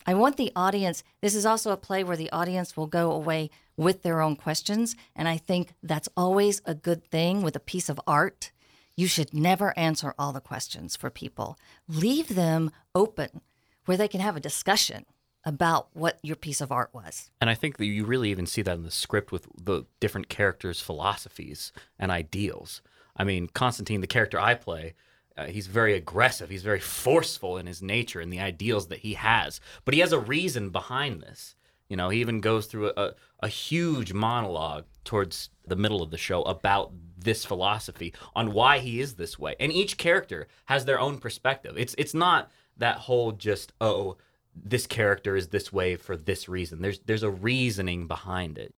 I 0.06 0.14
want 0.14 0.36
the 0.36 0.52
audience. 0.54 1.02
This 1.20 1.34
is 1.34 1.44
also 1.44 1.70
a 1.70 1.76
play 1.76 2.04
where 2.04 2.16
the 2.16 2.30
audience 2.30 2.76
will 2.76 2.86
go 2.86 3.10
away 3.10 3.50
with 3.76 4.02
their 4.02 4.20
own 4.20 4.36
questions. 4.36 4.96
And 5.14 5.28
I 5.28 5.36
think 5.36 5.74
that's 5.82 6.08
always 6.16 6.62
a 6.64 6.74
good 6.74 7.04
thing 7.04 7.42
with 7.42 7.56
a 7.56 7.60
piece 7.60 7.88
of 7.88 8.00
art. 8.06 8.50
You 8.98 9.06
should 9.06 9.32
never 9.32 9.78
answer 9.78 10.12
all 10.18 10.32
the 10.32 10.40
questions 10.40 10.96
for 10.96 11.08
people, 11.08 11.56
leave 11.86 12.34
them 12.34 12.72
open 12.96 13.42
where 13.84 13.96
they 13.96 14.08
can 14.08 14.20
have 14.20 14.36
a 14.36 14.40
discussion 14.40 15.06
about 15.44 15.86
what 15.92 16.18
your 16.20 16.34
piece 16.34 16.60
of 16.60 16.72
art 16.72 16.90
was. 16.92 17.30
And 17.40 17.48
I 17.48 17.54
think 17.54 17.76
that 17.76 17.86
you 17.86 18.04
really 18.04 18.32
even 18.32 18.44
see 18.44 18.60
that 18.62 18.74
in 18.74 18.82
the 18.82 18.90
script 18.90 19.30
with 19.30 19.46
the 19.56 19.84
different 20.00 20.28
characters' 20.28 20.80
philosophies 20.80 21.70
and 21.96 22.10
ideals. 22.10 22.82
I 23.16 23.22
mean, 23.22 23.46
Constantine, 23.46 24.00
the 24.00 24.08
character 24.08 24.40
I 24.40 24.56
play, 24.56 24.94
uh, 25.36 25.44
he's 25.44 25.68
very 25.68 25.94
aggressive. 25.94 26.50
He's 26.50 26.64
very 26.64 26.80
forceful 26.80 27.56
in 27.56 27.68
his 27.68 27.80
nature 27.80 28.20
and 28.20 28.32
the 28.32 28.40
ideals 28.40 28.88
that 28.88 28.98
he 28.98 29.14
has. 29.14 29.60
But 29.84 29.94
he 29.94 30.00
has 30.00 30.10
a 30.10 30.18
reason 30.18 30.70
behind 30.70 31.22
this. 31.22 31.54
You 31.88 31.96
know, 31.96 32.08
he 32.08 32.20
even 32.20 32.40
goes 32.40 32.66
through 32.66 32.90
a, 32.96 33.12
a 33.38 33.48
huge 33.48 34.12
monologue 34.12 34.86
towards 35.04 35.50
the 35.64 35.76
middle 35.76 36.02
of 36.02 36.10
the 36.10 36.18
show 36.18 36.42
about 36.42 36.90
this 37.18 37.44
philosophy 37.44 38.14
on 38.36 38.52
why 38.52 38.78
he 38.78 39.00
is 39.00 39.14
this 39.14 39.38
way. 39.38 39.56
And 39.60 39.72
each 39.72 39.96
character 39.98 40.46
has 40.66 40.84
their 40.84 41.00
own 41.00 41.18
perspective. 41.18 41.74
It's 41.76 41.94
it's 41.98 42.14
not 42.14 42.50
that 42.76 42.98
whole 42.98 43.32
just 43.32 43.72
oh 43.80 44.16
this 44.54 44.86
character 44.86 45.36
is 45.36 45.48
this 45.48 45.72
way 45.72 45.96
for 45.96 46.16
this 46.16 46.48
reason. 46.48 46.80
There's 46.82 47.00
there's 47.00 47.22
a 47.24 47.30
reasoning 47.30 48.06
behind 48.06 48.58
it. 48.58 48.74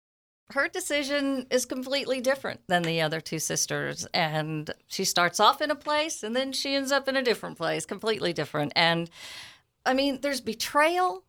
her 0.52 0.68
decision 0.68 1.46
is 1.50 1.64
completely 1.64 2.20
different 2.20 2.60
than 2.66 2.82
the 2.82 3.00
other 3.00 3.20
two 3.20 3.38
sisters 3.38 4.06
and 4.12 4.70
she 4.88 5.04
starts 5.04 5.38
off 5.38 5.60
in 5.60 5.70
a 5.70 5.76
place 5.76 6.22
and 6.22 6.34
then 6.34 6.52
she 6.52 6.74
ends 6.74 6.90
up 6.92 7.08
in 7.08 7.16
a 7.16 7.22
different 7.22 7.56
place 7.56 7.86
completely 7.86 8.32
different 8.32 8.72
and 8.74 9.08
i 9.86 9.94
mean 9.94 10.18
there's 10.22 10.40
betrayal 10.40 11.22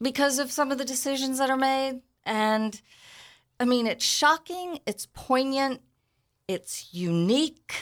because 0.00 0.38
of 0.40 0.50
some 0.50 0.72
of 0.72 0.78
the 0.78 0.84
decisions 0.84 1.38
that 1.38 1.50
are 1.50 1.56
made 1.56 2.00
and 2.24 2.80
i 3.62 3.64
mean 3.64 3.86
it's 3.86 4.04
shocking 4.04 4.78
it's 4.86 5.06
poignant 5.14 5.80
it's 6.48 6.92
unique 6.92 7.74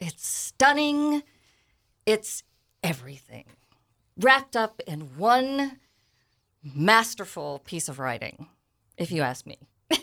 it's 0.00 0.26
stunning 0.26 1.22
it's 2.04 2.42
everything 2.82 3.44
wrapped 4.18 4.56
up 4.56 4.80
in 4.86 5.00
one 5.16 5.78
masterful 6.62 7.60
piece 7.60 7.88
of 7.88 7.98
writing 7.98 8.46
if 8.96 9.10
you 9.10 9.22
ask 9.22 9.46
me. 9.46 9.58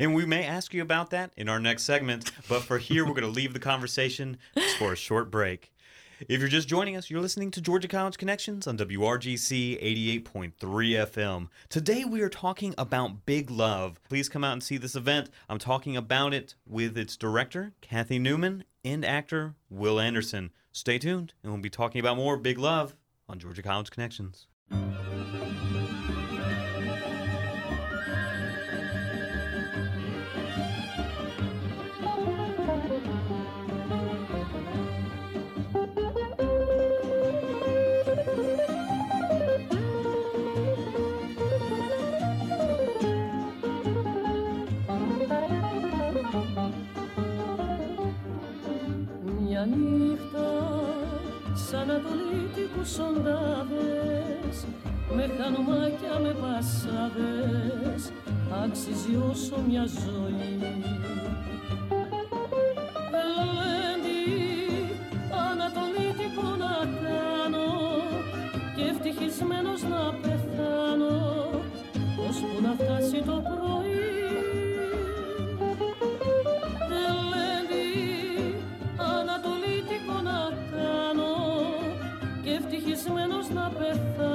And 0.00 0.14
we 0.14 0.26
may 0.26 0.44
ask 0.44 0.74
you 0.74 0.82
about 0.82 1.10
that 1.10 1.30
in 1.36 1.48
our 1.48 1.60
next 1.60 1.84
segment, 1.84 2.32
but 2.48 2.62
for 2.62 2.78
here, 2.78 3.04
we're 3.04 3.12
going 3.12 3.22
to 3.22 3.28
leave 3.28 3.52
the 3.52 3.60
conversation 3.60 4.38
for 4.78 4.92
a 4.92 4.96
short 4.96 5.30
break. 5.30 5.72
If 6.26 6.40
you're 6.40 6.48
just 6.48 6.68
joining 6.68 6.96
us, 6.96 7.10
you're 7.10 7.20
listening 7.20 7.50
to 7.50 7.60
Georgia 7.60 7.88
College 7.88 8.16
Connections 8.16 8.66
on 8.66 8.78
WRGC 8.78 10.22
88.3 10.22 10.52
FM. 10.58 11.48
Today, 11.68 12.04
we 12.04 12.22
are 12.22 12.30
talking 12.30 12.74
about 12.78 13.26
Big 13.26 13.50
Love. 13.50 14.00
Please 14.08 14.30
come 14.30 14.42
out 14.42 14.54
and 14.54 14.62
see 14.62 14.78
this 14.78 14.94
event. 14.94 15.28
I'm 15.50 15.58
talking 15.58 15.98
about 15.98 16.32
it 16.32 16.54
with 16.66 16.96
its 16.96 17.18
director, 17.18 17.72
Kathy 17.82 18.18
Newman, 18.18 18.64
and 18.84 19.04
actor, 19.04 19.54
Will 19.68 20.00
Anderson. 20.00 20.50
Stay 20.72 20.98
tuned, 20.98 21.34
and 21.42 21.52
we'll 21.52 21.60
be 21.60 21.68
talking 21.68 22.00
about 22.00 22.16
more 22.16 22.38
Big 22.38 22.58
Love 22.58 22.94
on 23.28 23.38
Georgia 23.38 23.62
College 23.62 23.90
Connections. 23.90 24.46
Άξιζε 58.74 59.16
όσο 59.30 59.56
μια 59.68 59.84
ζωή. 59.86 60.58
Ελέντη 63.22 64.22
ανατολίτικο 65.50 66.48
να 66.62 66.74
κάνω 67.04 67.68
και 68.76 68.82
ευτυχισμένος 68.90 69.82
να 69.82 70.02
πεθάνω 70.22 71.14
ώσπου 72.28 72.56
να 72.62 72.72
φτάσει 72.84 73.22
το 73.26 73.42
πρωί. 73.48 74.12
Ελένη, 77.06 77.90
ανατολίτικο 78.96 80.16
να 80.28 80.40
κάνω 80.74 81.34
και 82.42 82.50
ευτυχισμένος 82.50 83.48
να 83.48 83.70
πεθάνω 83.78 84.33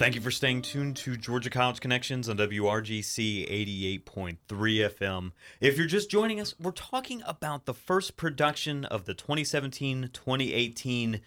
Thank 0.00 0.14
you 0.14 0.22
for 0.22 0.30
staying 0.30 0.62
tuned 0.62 0.96
to 0.96 1.14
Georgia 1.14 1.50
College 1.50 1.78
Connections 1.78 2.26
on 2.30 2.38
WRGC 2.38 4.02
88.3 4.06 4.38
FM. 4.48 5.32
If 5.60 5.76
you're 5.76 5.86
just 5.86 6.10
joining 6.10 6.40
us, 6.40 6.54
we're 6.58 6.70
talking 6.70 7.22
about 7.26 7.66
the 7.66 7.74
first 7.74 8.16
production 8.16 8.86
of 8.86 9.04
the 9.04 9.12
2017 9.12 10.08
2018 10.10 11.20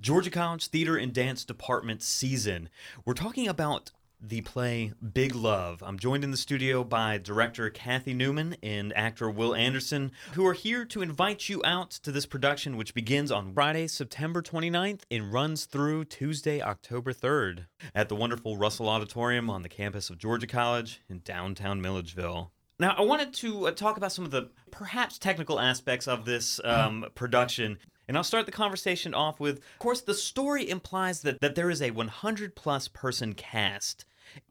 Georgia 0.00 0.30
College 0.30 0.68
Theater 0.68 0.96
and 0.96 1.12
Dance 1.12 1.44
Department 1.44 2.04
season. 2.04 2.68
We're 3.04 3.14
talking 3.14 3.48
about 3.48 3.90
the 4.22 4.40
play 4.42 4.92
Big 5.12 5.34
Love. 5.34 5.82
I'm 5.84 5.98
joined 5.98 6.24
in 6.24 6.30
the 6.30 6.36
studio 6.36 6.84
by 6.84 7.18
director 7.18 7.70
Kathy 7.70 8.14
Newman 8.14 8.56
and 8.62 8.92
actor 8.96 9.30
Will 9.30 9.54
Anderson, 9.54 10.12
who 10.32 10.46
are 10.46 10.52
here 10.52 10.84
to 10.86 11.02
invite 11.02 11.48
you 11.48 11.62
out 11.64 11.90
to 11.90 12.12
this 12.12 12.26
production, 12.26 12.76
which 12.76 12.94
begins 12.94 13.32
on 13.32 13.52
Friday, 13.52 13.86
September 13.86 14.42
29th 14.42 15.02
and 15.10 15.32
runs 15.32 15.64
through 15.64 16.04
Tuesday, 16.04 16.60
October 16.60 17.12
3rd 17.12 17.66
at 17.94 18.08
the 18.08 18.16
wonderful 18.16 18.56
Russell 18.56 18.88
Auditorium 18.88 19.48
on 19.48 19.62
the 19.62 19.68
campus 19.68 20.10
of 20.10 20.18
Georgia 20.18 20.46
College 20.46 21.00
in 21.08 21.20
downtown 21.24 21.80
Milledgeville. 21.80 22.52
Now, 22.78 22.94
I 22.96 23.02
wanted 23.02 23.34
to 23.34 23.66
uh, 23.66 23.70
talk 23.72 23.98
about 23.98 24.10
some 24.12 24.24
of 24.24 24.30
the 24.30 24.50
perhaps 24.70 25.18
technical 25.18 25.60
aspects 25.60 26.08
of 26.08 26.24
this 26.24 26.60
um, 26.64 27.04
production. 27.14 27.78
And 28.08 28.16
I'll 28.16 28.24
start 28.24 28.46
the 28.46 28.52
conversation 28.52 29.14
off 29.14 29.38
with, 29.38 29.58
of 29.58 29.78
course, 29.78 30.00
the 30.00 30.14
story 30.14 30.68
implies 30.68 31.20
that, 31.20 31.40
that 31.42 31.54
there 31.54 31.70
is 31.70 31.82
a 31.82 31.90
100 31.90 32.56
plus 32.56 32.88
person 32.88 33.34
cast. 33.34 34.04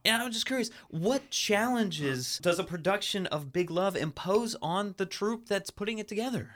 And 0.06 0.22
I'm 0.22 0.32
just 0.32 0.46
curious, 0.46 0.72
what 0.90 1.30
challenges 1.30 2.40
does 2.40 2.60
a 2.60 2.64
production 2.64 3.26
of 3.28 3.54
Big 3.54 3.70
Love 3.70 3.96
impose 3.96 4.56
on 4.62 4.96
the 4.98 5.06
troupe 5.06 5.48
that's 5.48 5.70
putting 5.70 6.00
it 6.00 6.08
together? 6.08 6.56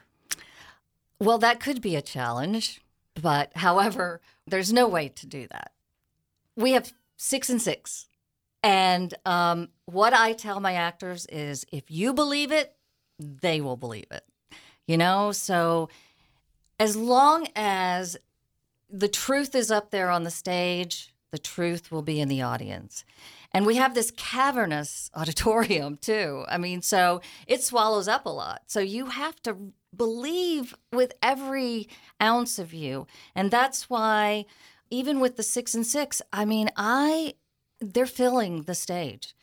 Well, 1.19 1.37
that 1.39 1.59
could 1.59 1.81
be 1.81 1.95
a 1.95 2.01
challenge, 2.01 2.81
but 3.19 3.51
however, 3.55 4.21
there's 4.47 4.73
no 4.73 4.87
way 4.87 5.09
to 5.09 5.25
do 5.25 5.47
that. 5.47 5.71
We 6.55 6.71
have 6.71 6.93
six 7.17 7.49
and 7.49 7.61
six. 7.61 8.07
And 8.61 9.13
um, 9.25 9.69
what 9.85 10.13
I 10.13 10.33
tell 10.33 10.59
my 10.59 10.73
actors 10.73 11.25
is 11.27 11.65
if 11.71 11.91
you 11.91 12.13
believe 12.13 12.51
it, 12.51 12.75
they 13.19 13.61
will 13.61 13.77
believe 13.77 14.07
it. 14.11 14.25
You 14.87 14.97
know, 14.97 15.31
so 15.31 15.89
as 16.79 16.95
long 16.95 17.47
as 17.55 18.17
the 18.89 19.07
truth 19.07 19.55
is 19.55 19.71
up 19.71 19.91
there 19.91 20.09
on 20.09 20.23
the 20.23 20.31
stage, 20.31 21.12
the 21.33 21.39
truth 21.39 21.91
will 21.91 22.03
be 22.03 22.21
in 22.21 22.29
the 22.29 22.43
audience. 22.43 23.03
And 23.51 23.65
we 23.65 23.77
have 23.77 23.95
this 23.95 24.11
cavernous 24.11 25.09
auditorium 25.15 25.97
too. 25.97 26.45
I 26.47 26.59
mean, 26.59 26.83
so 26.83 27.21
it 27.47 27.63
swallows 27.63 28.07
up 28.07 28.27
a 28.27 28.29
lot. 28.29 28.61
So 28.67 28.79
you 28.79 29.07
have 29.07 29.41
to 29.41 29.73
believe 29.95 30.75
with 30.91 31.13
every 31.23 31.89
ounce 32.21 32.59
of 32.59 32.71
you. 32.71 33.07
And 33.33 33.49
that's 33.49 33.89
why, 33.89 34.45
even 34.91 35.19
with 35.19 35.35
the 35.35 35.41
six 35.43 35.73
and 35.73 35.87
six, 35.87 36.21
I 36.31 36.45
mean, 36.45 36.69
I, 36.77 37.33
they're 37.81 38.05
filling 38.05 38.63
the 38.63 38.75
stage. 38.75 39.33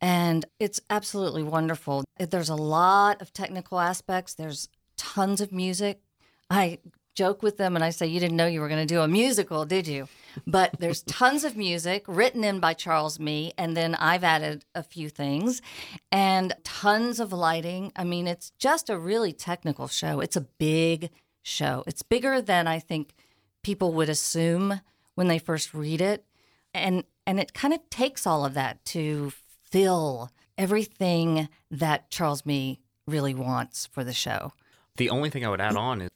And 0.00 0.46
it's 0.58 0.80
absolutely 0.88 1.42
wonderful. 1.42 2.04
There's 2.18 2.48
a 2.48 2.54
lot 2.54 3.20
of 3.20 3.34
technical 3.34 3.80
aspects, 3.80 4.32
there's 4.32 4.70
tons 4.96 5.42
of 5.42 5.52
music. 5.52 6.00
I 6.48 6.78
joke 7.14 7.42
with 7.42 7.56
them 7.56 7.74
and 7.74 7.84
I 7.84 7.90
say, 7.90 8.06
You 8.06 8.20
didn't 8.20 8.36
know 8.36 8.46
you 8.46 8.60
were 8.60 8.68
going 8.68 8.86
to 8.86 8.94
do 8.94 9.00
a 9.00 9.08
musical, 9.08 9.64
did 9.64 9.86
you? 9.86 10.08
But 10.46 10.76
there's 10.78 11.02
tons 11.02 11.44
of 11.44 11.56
music 11.56 12.04
written 12.06 12.42
in 12.44 12.60
by 12.60 12.74
Charles 12.74 13.20
Mee, 13.20 13.52
and 13.56 13.76
then 13.76 13.94
I've 13.94 14.24
added 14.24 14.64
a 14.74 14.82
few 14.82 15.08
things 15.08 15.62
and 16.10 16.52
tons 16.64 17.20
of 17.20 17.32
lighting. 17.32 17.92
I 17.94 18.04
mean, 18.04 18.26
it's 18.26 18.50
just 18.58 18.90
a 18.90 18.98
really 18.98 19.32
technical 19.32 19.86
show. 19.86 20.20
It's 20.20 20.36
a 20.36 20.40
big 20.40 21.10
show. 21.42 21.84
It's 21.86 22.02
bigger 22.02 22.40
than 22.40 22.66
I 22.66 22.78
think 22.80 23.14
people 23.62 23.92
would 23.92 24.08
assume 24.08 24.80
when 25.14 25.28
they 25.28 25.38
first 25.38 25.74
read 25.74 26.00
it. 26.00 26.24
And 26.72 27.04
and 27.26 27.40
it 27.40 27.54
kind 27.54 27.72
of 27.72 27.88
takes 27.90 28.26
all 28.26 28.44
of 28.44 28.54
that 28.54 28.84
to 28.86 29.32
fill 29.64 30.30
everything 30.58 31.48
that 31.70 32.10
Charles 32.10 32.44
Mee 32.44 32.80
really 33.06 33.34
wants 33.34 33.86
for 33.86 34.04
the 34.04 34.12
show. 34.12 34.52
The 34.96 35.10
only 35.10 35.30
thing 35.30 35.44
I 35.44 35.48
would 35.48 35.60
add 35.60 35.76
on 35.76 36.00
is 36.00 36.10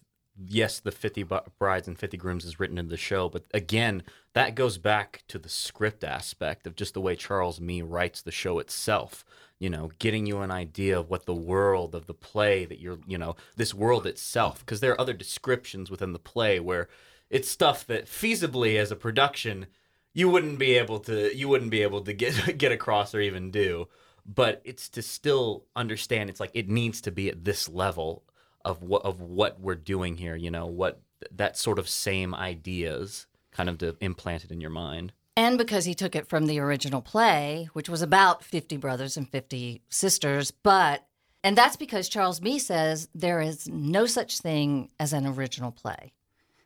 yes, 0.47 0.81
the 0.81 0.93
50 0.93 1.25
brides 1.59 1.89
and 1.89 1.99
50 1.99 2.17
grooms 2.17 2.45
is 2.45 2.61
written 2.61 2.79
in 2.79 2.89
the 2.89 2.97
show, 2.97 3.29
but 3.29 3.45
again, 3.53 4.03
that 4.35 4.55
goes 4.55 4.79
back 4.79 5.25
to 5.29 5.39
the 5.39 5.49
script 5.49 6.05
aspect 6.05 6.67
of 6.67 6.77
just 6.77 6.95
the 6.95 7.01
way 7.01 7.17
Charles 7.17 7.61
Mee 7.61 7.83
writes 7.83 8.23
the 8.23 8.31
show 8.31 8.59
itself. 8.59 9.25
You 9.59 9.71
know, 9.71 9.91
getting 9.99 10.27
you 10.27 10.39
an 10.39 10.53
idea 10.53 10.99
of 10.99 11.11
what 11.11 11.27
the 11.27 11.35
world 11.35 11.95
of 11.97 12.07
the 12.07 12.15
play 12.15 12.65
that 12.65 12.79
you're, 12.79 13.01
you 13.09 13.19
know, 13.19 13.35
this 13.57 13.75
world 13.75 14.07
itself, 14.07 14.61
because 14.61 14.79
there 14.79 14.93
are 14.93 15.01
other 15.01 15.13
descriptions 15.13 15.91
within 15.91 16.13
the 16.13 16.21
play 16.21 16.61
where 16.61 16.89
it's 17.31 17.49
stuff 17.49 17.87
that 17.87 18.07
feasibly 18.07 18.79
as 18.79 18.91
a 18.93 18.97
production 18.97 19.67
you 20.15 20.29
wouldn't 20.29 20.59
be 20.59 20.75
able 20.75 20.99
to 20.99 21.37
you 21.37 21.49
wouldn't 21.49 21.71
be 21.71 21.83
able 21.83 22.01
to 22.01 22.13
get 22.13 22.59
get 22.59 22.73
across 22.73 23.15
or 23.15 23.21
even 23.21 23.51
do 23.51 23.87
but 24.27 24.61
it's 24.65 24.89
to 24.89 25.03
still 25.03 25.65
understand 25.75 26.29
it's 26.29 26.41
like 26.41 26.51
it 26.55 26.69
needs 26.69 27.01
to 27.01 27.11
be 27.11 27.29
at 27.29 27.45
this 27.45 27.69
level 27.69 28.23
of 28.69 28.83
what 28.83 29.03
of 29.05 29.21
what 29.21 29.59
we're 29.61 29.75
doing 29.75 30.17
here 30.17 30.37
you 30.37 30.51
know 30.51 30.67
what 30.67 31.01
that 31.33 31.57
sort 31.57 31.79
of 31.79 31.89
same 31.89 32.35
ideas 32.35 33.27
kind 33.51 33.69
of 33.69 33.79
to 33.79 33.97
implant 34.01 34.45
it 34.45 34.51
in 34.51 34.61
your 34.61 34.71
mind 34.71 35.13
And 35.39 35.57
because 35.57 35.85
he 35.85 35.95
took 35.95 36.17
it 36.17 36.27
from 36.27 36.47
the 36.47 36.59
original 36.59 37.01
play, 37.01 37.69
which 37.73 37.89
was 37.89 38.03
about 38.03 38.43
50 38.43 38.77
brothers 38.77 39.17
and 39.17 39.29
50 39.29 39.83
sisters, 39.89 40.51
but, 40.51 41.07
and 41.45 41.57
that's 41.57 41.77
because 41.77 42.09
Charles 42.09 42.43
Mee 42.43 42.59
says 42.59 43.09
there 43.15 43.41
is 43.41 43.69
no 43.69 44.07
such 44.07 44.41
thing 44.41 44.91
as 44.99 45.13
an 45.13 45.27
original 45.27 45.71
play, 45.71 46.13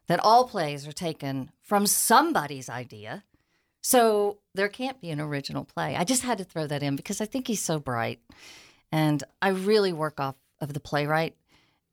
that 0.06 0.20
all 0.20 0.48
plays 0.48 0.88
are 0.88 0.92
taken 1.08 1.50
from 1.60 1.86
somebody's 1.86 2.70
idea. 2.70 3.24
So 3.82 4.38
there 4.54 4.70
can't 4.70 5.02
be 5.02 5.10
an 5.10 5.20
original 5.20 5.64
play. 5.64 5.94
I 5.94 6.04
just 6.04 6.22
had 6.22 6.38
to 6.38 6.44
throw 6.44 6.66
that 6.66 6.82
in 6.82 6.96
because 6.96 7.20
I 7.20 7.26
think 7.26 7.48
he's 7.48 7.60
so 7.60 7.78
bright. 7.78 8.20
And 8.90 9.22
I 9.42 9.48
really 9.48 9.92
work 9.92 10.18
off 10.18 10.36
of 10.62 10.72
the 10.72 10.80
playwright, 10.80 11.36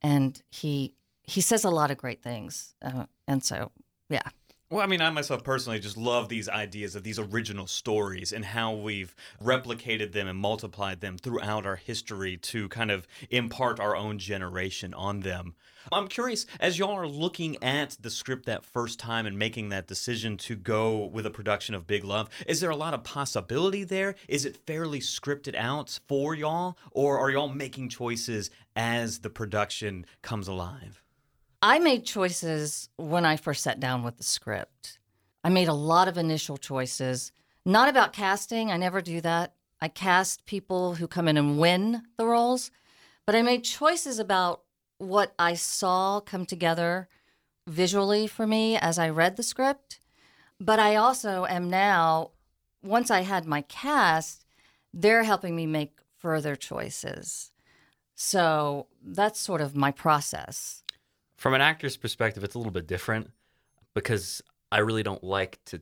and 0.01 0.41
he 0.49 0.93
he 1.23 1.41
says 1.41 1.63
a 1.63 1.69
lot 1.69 1.91
of 1.91 1.97
great 1.97 2.23
things. 2.23 2.73
Uh, 2.81 3.05
and 3.27 3.43
so, 3.43 3.71
yeah. 4.09 4.21
Well, 4.71 4.81
I 4.81 4.87
mean, 4.87 5.01
I 5.01 5.09
myself 5.09 5.43
personally 5.43 5.79
just 5.79 5.97
love 5.97 6.29
these 6.29 6.47
ideas 6.47 6.95
of 6.95 7.03
these 7.03 7.17
original 7.17 7.65
stories 7.65 8.31
and 8.31 8.45
how 8.45 8.73
we've 8.73 9.15
replicated 9.43 10.11
them 10.11 10.27
and 10.27 10.37
multiplied 10.37 11.01
them 11.01 11.17
throughout 11.17 11.65
our 11.65 11.75
history 11.75 12.37
to 12.37 12.69
kind 12.69 12.91
of 12.91 13.07
impart 13.31 13.79
our 13.79 13.95
own 13.95 14.19
generation 14.19 14.93
on 14.93 15.21
them. 15.21 15.55
I'm 15.91 16.07
curious, 16.07 16.45
as 16.59 16.77
y'all 16.77 16.95
are 16.95 17.07
looking 17.07 17.61
at 17.63 17.97
the 17.99 18.11
script 18.11 18.45
that 18.45 18.63
first 18.63 18.99
time 18.99 19.25
and 19.25 19.39
making 19.39 19.69
that 19.69 19.87
decision 19.87 20.37
to 20.37 20.55
go 20.55 21.05
with 21.05 21.25
a 21.25 21.31
production 21.31 21.73
of 21.73 21.87
Big 21.87 22.03
Love, 22.03 22.29
is 22.45 22.59
there 22.59 22.69
a 22.69 22.75
lot 22.75 22.93
of 22.93 23.03
possibility 23.03 23.83
there? 23.83 24.15
Is 24.27 24.45
it 24.45 24.57
fairly 24.67 24.99
scripted 24.99 25.55
out 25.55 25.99
for 26.07 26.35
y'all? 26.35 26.77
Or 26.91 27.17
are 27.19 27.31
y'all 27.31 27.49
making 27.49 27.89
choices 27.89 28.51
as 28.75 29.19
the 29.19 29.29
production 29.29 30.05
comes 30.21 30.47
alive? 30.47 31.01
I 31.61 31.79
made 31.79 32.05
choices 32.05 32.89
when 32.97 33.25
I 33.25 33.35
first 33.35 33.63
sat 33.63 33.79
down 33.79 34.03
with 34.03 34.17
the 34.17 34.23
script. 34.23 34.99
I 35.43 35.49
made 35.49 35.67
a 35.67 35.73
lot 35.73 36.07
of 36.07 36.17
initial 36.17 36.57
choices, 36.57 37.31
not 37.65 37.89
about 37.89 38.13
casting. 38.13 38.71
I 38.71 38.77
never 38.77 39.01
do 39.01 39.21
that. 39.21 39.53
I 39.81 39.87
cast 39.87 40.45
people 40.45 40.95
who 40.95 41.07
come 41.07 41.27
in 41.27 41.37
and 41.37 41.57
win 41.57 42.03
the 42.17 42.25
roles, 42.25 42.69
but 43.25 43.35
I 43.35 43.41
made 43.41 43.63
choices 43.63 44.19
about 44.19 44.61
what 44.99 45.33
I 45.39 45.55
saw 45.55 46.19
come 46.19 46.45
together 46.45 47.09
visually 47.67 48.27
for 48.27 48.45
me 48.45 48.77
as 48.77 48.99
I 48.99 49.09
read 49.09 49.35
the 49.35 49.43
script. 49.43 49.99
But 50.59 50.79
I 50.79 50.95
also 50.95 51.45
am 51.45 51.69
now, 51.69 52.31
once 52.83 53.09
I 53.09 53.21
had 53.21 53.45
my 53.45 53.61
cast, 53.63 54.45
they're 54.93 55.23
helping 55.23 55.55
me 55.55 55.65
make 55.65 55.97
further 56.19 56.55
choices. 56.55 57.51
So 58.15 58.87
that's 59.01 59.39
sort 59.39 59.61
of 59.61 59.75
my 59.75 59.91
process. 59.91 60.83
from 61.37 61.53
an 61.53 61.61
actor's 61.61 61.95
perspective 61.95 62.43
it's 62.43 62.55
a 62.55 62.57
little 62.57 62.73
bit 62.73 62.85
different 62.85 63.31
because 63.93 64.41
i 64.73 64.79
really 64.79 65.03
don't 65.03 65.23
like 65.23 65.57
to 65.65 65.81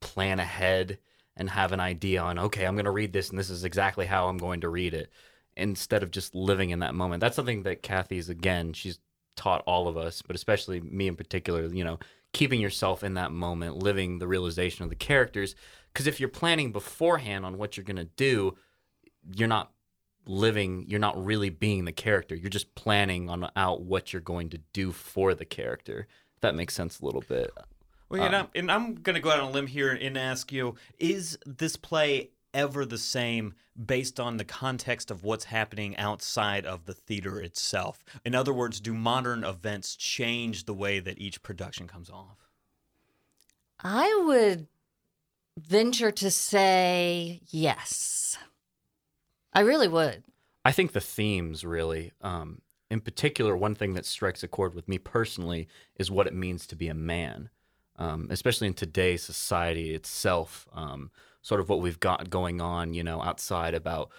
plan 0.00 0.40
ahead 0.40 0.98
and 1.36 1.50
have 1.50 1.72
an 1.72 1.80
idea 1.80 2.22
on 2.22 2.38
okay 2.38 2.64
i'm 2.64 2.74
going 2.74 2.86
to 2.86 2.90
read 2.90 3.12
this 3.12 3.28
and 3.28 3.38
this 3.38 3.50
is 3.50 3.64
exactly 3.64 4.06
how 4.06 4.28
i'm 4.28 4.38
going 4.38 4.60
to 4.62 4.68
read 4.70 4.94
it 4.94 5.10
instead 5.56 6.02
of 6.02 6.10
just 6.10 6.34
living 6.34 6.70
in 6.70 6.80
that 6.80 6.94
moment. 6.94 7.20
That's 7.20 7.36
something 7.36 7.62
that 7.62 7.82
kathy's 7.82 8.28
again 8.28 8.72
she's 8.72 8.98
taught 9.36 9.62
all 9.66 9.88
of 9.88 9.96
us 9.96 10.22
but 10.22 10.36
especially 10.36 10.80
me 10.80 11.08
in 11.08 11.16
particular 11.16 11.66
you 11.66 11.82
know 11.82 11.98
keeping 12.32 12.60
yourself 12.60 13.02
in 13.02 13.14
that 13.14 13.32
moment 13.32 13.76
living 13.76 14.18
the 14.18 14.28
realization 14.28 14.84
of 14.84 14.90
the 14.90 14.96
characters. 14.96 15.54
Because 15.92 16.06
if 16.06 16.18
you're 16.18 16.28
planning 16.28 16.72
beforehand 16.72 17.46
on 17.46 17.58
what 17.58 17.76
you're 17.76 17.84
going 17.84 17.96
to 17.96 18.04
do 18.04 18.56
you're 19.34 19.48
not 19.48 19.70
living 20.26 20.84
you're 20.88 21.00
not 21.00 21.22
really 21.22 21.50
being 21.50 21.84
the 21.84 21.92
character. 21.92 22.34
You're 22.34 22.50
just 22.50 22.74
planning 22.74 23.28
on 23.28 23.48
out 23.56 23.82
what 23.82 24.12
you're 24.12 24.22
going 24.22 24.50
to 24.50 24.58
do 24.72 24.92
for 24.92 25.34
the 25.34 25.44
character 25.44 26.06
if 26.34 26.40
that 26.40 26.54
makes 26.54 26.74
sense 26.74 27.00
a 27.00 27.04
little 27.04 27.24
bit. 27.26 27.50
Well, 28.08 28.22
and, 28.22 28.34
um, 28.34 28.42
I'm, 28.42 28.48
and 28.54 28.72
I'm 28.72 28.94
going 28.94 29.14
to 29.14 29.20
go 29.20 29.30
out 29.30 29.40
on 29.40 29.48
a 29.48 29.50
limb 29.50 29.66
here 29.66 29.90
and 29.90 30.16
ask 30.16 30.52
you 30.52 30.74
is 30.98 31.38
this 31.46 31.76
play 31.76 32.30
ever 32.54 32.86
the 32.86 32.96
same 32.98 33.54
based 33.84 34.18
on 34.18 34.36
the 34.36 34.44
context 34.44 35.10
of 35.10 35.24
what's 35.24 35.44
happening 35.44 35.96
outside 35.96 36.64
of 36.64 36.86
the 36.86 36.94
theater 36.94 37.40
itself? 37.40 38.02
In 38.24 38.34
other 38.34 38.54
words, 38.54 38.80
do 38.80 38.94
modern 38.94 39.44
events 39.44 39.96
change 39.96 40.64
the 40.64 40.74
way 40.74 41.00
that 41.00 41.18
each 41.18 41.42
production 41.42 41.86
comes 41.88 42.08
off? 42.08 42.38
I 43.80 44.22
would 44.26 44.68
venture 45.58 46.10
to 46.10 46.30
say 46.30 47.40
yes. 47.48 48.38
I 49.52 49.60
really 49.60 49.88
would. 49.88 50.24
i 50.64 50.72
think 50.72 50.92
the 50.92 51.00
themes 51.00 51.64
really 51.64 52.10
um, 52.22 52.60
in 52.90 53.00
particular 53.00 53.56
one 53.56 53.74
thing 53.74 53.94
that 53.94 54.04
strikes 54.06 54.42
a 54.42 54.48
chord 54.48 54.74
with 54.74 54.88
me 54.88 54.98
personally 54.98 55.68
is 55.96 56.10
what 56.10 56.26
it 56.26 56.34
means 56.34 56.66
to 56.66 56.74
be 56.76 56.88
a 56.88 56.94
man 56.94 57.50
um, 57.96 58.26
especially 58.30 58.66
in 58.66 58.74
today's 58.74 59.22
society 59.22 59.94
itself 59.94 60.66
um, 60.72 61.10
sort 61.44 61.60
of 61.60 61.68
what 61.68 61.80
we've 61.80 62.00
got 62.00 62.28
going 62.28 62.60
on 62.60 62.92
you 62.92 63.04
know 63.04 63.22
outside 63.22 63.74
about 63.74 64.10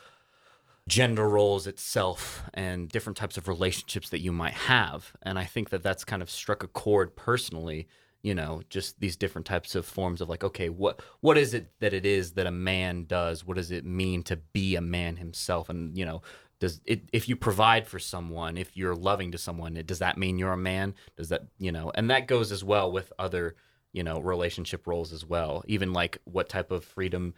gender 0.88 1.28
roles 1.28 1.66
itself 1.66 2.44
and 2.54 2.90
different 2.90 3.18
types 3.18 3.38
of 3.38 3.48
relationships 3.48 4.10
that 4.10 4.22
you 4.22 4.32
might 4.32 4.54
have. 4.54 5.14
And 5.24 5.40
I 5.40 5.46
think 5.46 5.70
that 5.72 5.82
that's 5.82 6.06
kind 6.06 6.22
of 6.22 6.30
struck 6.30 6.64
a 6.64 6.68
chord 6.68 7.16
personally, 7.16 7.88
you 8.22 8.36
know, 8.36 8.62
just 8.70 9.00
these 9.00 9.16
different 9.16 9.48
types 9.48 9.74
of 9.74 9.86
forms 9.86 10.22
of 10.22 10.30
like, 10.30 10.44
okay, 10.44 10.70
what 10.70 11.02
what 11.22 11.38
is 11.38 11.54
it 11.54 11.72
that 11.80 11.94
it 11.94 12.06
is 12.06 12.34
that 12.34 12.46
a 12.46 12.52
man 12.52 13.06
does? 13.06 13.46
What 13.46 13.58
does 13.58 13.72
it 13.72 13.86
mean 13.86 14.24
to 14.24 14.36
be 14.36 14.76
a 14.76 14.82
man 14.82 15.18
himself? 15.18 15.70
And, 15.70 15.98
you 15.98 16.06
know, 16.06 16.22
does 16.60 16.82
it 16.86 17.10
if 17.12 17.28
you 17.28 17.36
provide 17.36 17.88
for 17.88 18.00
someone, 18.00 18.58
if 18.58 18.78
you're 18.78 18.96
loving 18.96 19.32
to 19.32 19.38
someone, 19.40 19.82
does 19.86 20.00
that 20.00 20.18
mean 20.18 20.38
you're 20.38 20.54
a 20.54 20.58
man? 20.58 20.94
Does 21.18 21.30
that, 21.30 21.48
you 21.58 21.72
know, 21.72 21.92
and 21.96 22.12
that 22.12 22.28
goes 22.28 22.52
as 22.52 22.64
well 22.64 22.92
with 22.92 23.12
other, 23.18 23.56
you 23.96 24.04
know, 24.04 24.20
relationship 24.20 24.86
roles 24.88 25.14
as 25.14 25.26
well. 25.26 25.64
Even 25.68 25.94
like 25.94 26.18
what 26.26 26.50
type 26.50 26.70
of 26.70 26.84
freedom 26.84 27.34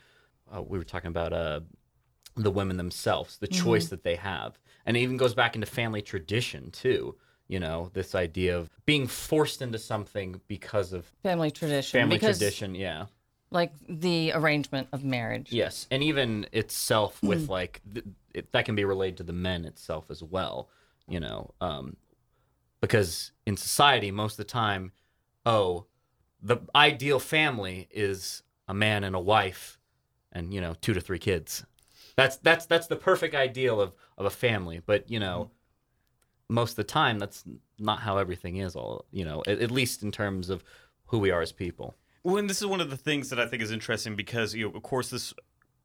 uh, 0.52 0.62
we 0.62 0.80
were 0.80 0.84
talking 0.84 1.10
about 1.10 1.32
uh 1.32 1.60
the 2.36 2.52
women 2.52 2.78
themselves, 2.78 3.38
the 3.38 3.48
choice 3.48 3.90
that 3.90 4.04
they 4.04 4.16
have. 4.16 4.60
And 4.86 4.98
it 4.98 5.02
even 5.02 5.18
goes 5.18 5.34
back 5.34 5.56
into 5.56 5.68
family 5.68 6.02
tradition 6.02 6.72
too. 6.72 7.16
You 7.48 7.60
know, 7.60 7.90
this 7.94 8.14
idea 8.14 8.58
of 8.58 8.70
being 8.86 9.08
forced 9.08 9.62
into 9.62 9.78
something 9.80 10.42
because 10.48 10.94
of 10.94 11.06
Family 11.24 11.52
tradition. 11.52 12.02
family 12.02 12.18
because, 12.18 12.38
tradition. 12.38 12.76
Yeah. 12.76 13.06
Like 13.52 13.72
the 13.88 14.34
arrangement 14.34 14.90
of 14.92 15.04
marriage. 15.04 15.52
Yes. 15.52 15.88
And 15.90 16.04
even 16.04 16.48
itself 16.52 17.24
with 17.24 17.50
like, 17.50 17.82
th- 17.94 18.06
it, 18.34 18.52
that 18.52 18.66
can 18.66 18.76
be 18.76 18.84
related 18.84 19.18
to 19.18 19.24
the 19.24 19.34
men 19.34 19.64
itself 19.64 20.12
as 20.12 20.22
well, 20.22 20.70
you 21.08 21.20
know, 21.20 21.54
um, 21.62 21.96
because 22.82 23.32
in 23.46 23.56
society, 23.58 24.12
most 24.12 24.34
of 24.34 24.38
the 24.38 24.44
time, 24.52 24.92
oh, 25.46 25.86
the 26.42 26.58
ideal 26.76 27.20
family 27.20 27.88
is 27.92 28.44
a 28.68 28.74
man 28.74 29.04
and 29.04 29.16
a 29.16 29.20
wife, 29.20 29.78
and 30.32 30.54
you 30.54 30.62
know 30.62 30.76
two 30.82 30.94
to 30.94 31.02
three 31.02 31.20
kids. 31.20 31.66
That's 32.16 32.38
that's 32.38 32.66
that's 32.66 32.88
the 32.88 32.96
perfect 32.96 33.36
ideal 33.36 33.80
of 33.82 33.94
of 34.18 34.26
a 34.26 34.30
family. 34.30 34.82
But 34.86 35.10
you 35.10 35.20
know, 35.20 35.52
most 36.50 36.72
of 36.72 36.78
the 36.78 36.84
time 36.84 37.20
that's 37.20 37.44
not 37.80 38.00
how 38.00 38.18
everything 38.18 38.58
is. 38.58 38.76
All 38.76 39.06
you 39.12 39.26
know, 39.26 39.44
at, 39.48 39.62
at 39.62 39.72
least 39.72 40.04
in 40.04 40.12
terms 40.12 40.50
of 40.50 40.64
who 41.08 41.20
we 41.20 41.32
are 41.32 41.42
as 41.42 41.52
people. 41.52 41.96
Well, 42.24 42.38
and 42.38 42.50
this 42.50 42.62
is 42.62 42.68
one 42.68 42.82
of 42.82 42.90
the 42.90 42.98
things 42.98 43.30
that 43.30 43.40
I 43.40 43.48
think 43.48 43.64
is 43.64 43.72
interesting 43.72 44.16
because, 44.16 44.54
you 44.54 44.68
know, 44.68 44.76
of 44.76 44.84
course, 44.84 45.10
this 45.10 45.34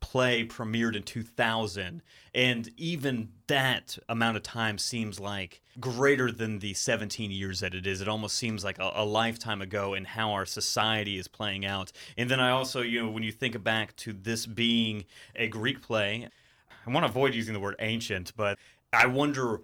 play 0.03 0.45
premiered 0.45 0.95
in 0.95 1.03
2000, 1.05 2.03
and 2.35 2.71
even 2.77 3.31
that 3.47 3.97
amount 4.09 4.37
of 4.37 4.43
time 4.43 4.77
seems 4.77 5.19
like 5.19 5.63
greater 5.81 6.31
than 6.31 6.59
the 6.59 6.75
17 6.75 7.31
years 7.31 7.61
that 7.61 7.73
it 7.73 7.87
is. 7.87 8.03
It 8.03 8.09
almost 8.09 8.37
seems 8.37 8.65
like 8.65 8.79
a, 8.79 8.91
a 8.95 9.05
lifetime 9.05 9.63
ago 9.63 9.95
in 9.95 10.05
how 10.05 10.33
our 10.33 10.45
society 10.45 11.17
is 11.17 11.29
playing 11.29 11.65
out. 11.65 11.93
And 12.19 12.31
then 12.31 12.41
I 12.41 12.51
also, 12.51 12.83
you 12.83 13.03
know, 13.03 13.11
when 13.11 13.23
you 13.23 13.33
think 13.33 13.63
back 13.63 13.97
to 13.97 14.13
this 14.13 14.45
being 14.45 15.07
a 15.35 15.47
Greek 15.49 15.81
play, 15.81 16.29
I 16.87 16.91
want 16.91 17.07
to 17.07 17.11
avoid 17.11 17.35
using 17.35 17.55
the 17.55 17.61
word 17.61 17.77
ancient, 17.79 18.33
but 18.37 18.59
I 18.93 19.07
wonder 19.07 19.63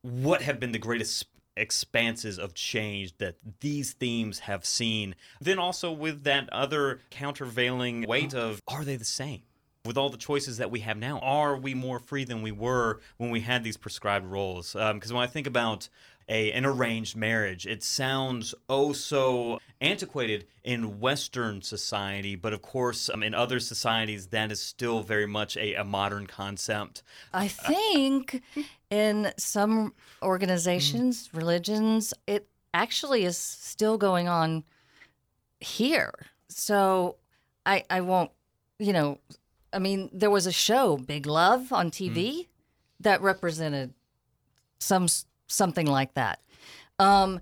what 0.00 0.42
have 0.42 0.58
been 0.58 0.72
the 0.72 0.78
greatest 0.78 1.26
expanses 1.56 2.38
of 2.38 2.54
change 2.54 3.18
that 3.18 3.36
these 3.60 3.92
themes 3.92 4.40
have 4.40 4.64
seen. 4.64 5.14
Then 5.40 5.58
also 5.58 5.92
with 5.92 6.24
that 6.24 6.48
other 6.50 7.00
countervailing 7.10 8.06
weight 8.06 8.32
of 8.32 8.62
are 8.68 8.84
they 8.84 8.96
the 8.96 9.04
same? 9.04 9.42
With 9.84 9.98
all 9.98 10.10
the 10.10 10.16
choices 10.16 10.58
that 10.58 10.70
we 10.70 10.78
have 10.80 10.96
now, 10.96 11.18
are 11.18 11.56
we 11.56 11.74
more 11.74 11.98
free 11.98 12.22
than 12.22 12.40
we 12.40 12.52
were 12.52 13.00
when 13.16 13.30
we 13.30 13.40
had 13.40 13.64
these 13.64 13.76
prescribed 13.76 14.24
roles? 14.24 14.74
Because 14.74 15.12
when 15.12 15.24
I 15.24 15.26
think 15.26 15.48
about 15.48 15.88
a, 16.28 16.52
an 16.52 16.64
arranged 16.64 17.16
marriage, 17.16 17.66
it 17.66 17.82
sounds 17.82 18.54
oh 18.68 18.92
so 18.92 19.58
antiquated 19.80 20.46
in 20.62 21.00
Western 21.00 21.62
society, 21.62 22.36
but 22.36 22.52
of 22.52 22.62
course, 22.62 23.10
um, 23.10 23.24
in 23.24 23.34
other 23.34 23.58
societies, 23.58 24.28
that 24.28 24.52
is 24.52 24.60
still 24.62 25.02
very 25.02 25.26
much 25.26 25.56
a, 25.56 25.74
a 25.74 25.82
modern 25.82 26.28
concept. 26.28 27.02
I 27.34 27.48
think 27.48 28.40
in 28.88 29.32
some 29.36 29.94
organizations, 30.22 31.28
religions, 31.32 32.14
it 32.28 32.46
actually 32.72 33.24
is 33.24 33.36
still 33.36 33.98
going 33.98 34.28
on 34.28 34.62
here. 35.58 36.12
So 36.48 37.16
I 37.66 37.82
I 37.90 38.00
won't, 38.00 38.30
you 38.78 38.92
know, 38.92 39.18
I 39.72 39.78
mean, 39.78 40.10
there 40.12 40.30
was 40.30 40.46
a 40.46 40.52
show, 40.52 40.96
Big 40.96 41.26
Love, 41.26 41.72
on 41.72 41.90
TV 41.90 42.48
that 43.00 43.20
represented 43.22 43.94
some 44.78 45.06
something 45.46 45.86
like 45.86 46.14
that. 46.14 46.40
Um, 46.98 47.40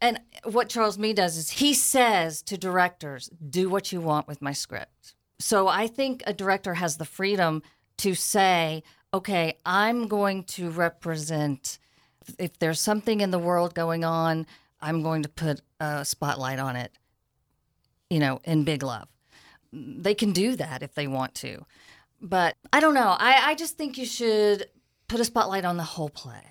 and 0.00 0.20
what 0.44 0.68
Charles 0.68 0.98
Mee 0.98 1.12
does 1.12 1.36
is 1.36 1.50
he 1.50 1.74
says 1.74 2.42
to 2.42 2.58
directors, 2.58 3.30
"Do 3.48 3.68
what 3.68 3.92
you 3.92 4.00
want 4.00 4.26
with 4.26 4.42
my 4.42 4.52
script." 4.52 5.14
So 5.38 5.68
I 5.68 5.86
think 5.86 6.22
a 6.26 6.32
director 6.32 6.74
has 6.74 6.96
the 6.96 7.04
freedom 7.04 7.62
to 7.98 8.14
say, 8.14 8.82
"Okay, 9.14 9.58
I'm 9.64 10.08
going 10.08 10.44
to 10.44 10.70
represent. 10.70 11.78
If 12.38 12.58
there's 12.58 12.80
something 12.80 13.20
in 13.20 13.30
the 13.30 13.38
world 13.38 13.74
going 13.74 14.04
on, 14.04 14.46
I'm 14.80 15.02
going 15.02 15.22
to 15.22 15.28
put 15.28 15.60
a 15.80 16.04
spotlight 16.04 16.58
on 16.58 16.76
it." 16.76 16.92
You 18.10 18.18
know, 18.18 18.40
in 18.44 18.64
Big 18.64 18.82
Love, 18.82 19.08
they 19.72 20.14
can 20.14 20.32
do 20.32 20.56
that 20.56 20.82
if 20.82 20.94
they 20.94 21.06
want 21.06 21.34
to. 21.36 21.64
But 22.20 22.56
I 22.72 22.80
don't 22.80 22.94
know. 22.94 23.16
I, 23.18 23.50
I 23.50 23.54
just 23.54 23.76
think 23.76 23.98
you 23.98 24.06
should 24.06 24.66
put 25.08 25.20
a 25.20 25.24
spotlight 25.24 25.64
on 25.64 25.76
the 25.76 25.82
whole 25.82 26.10
play. 26.10 26.42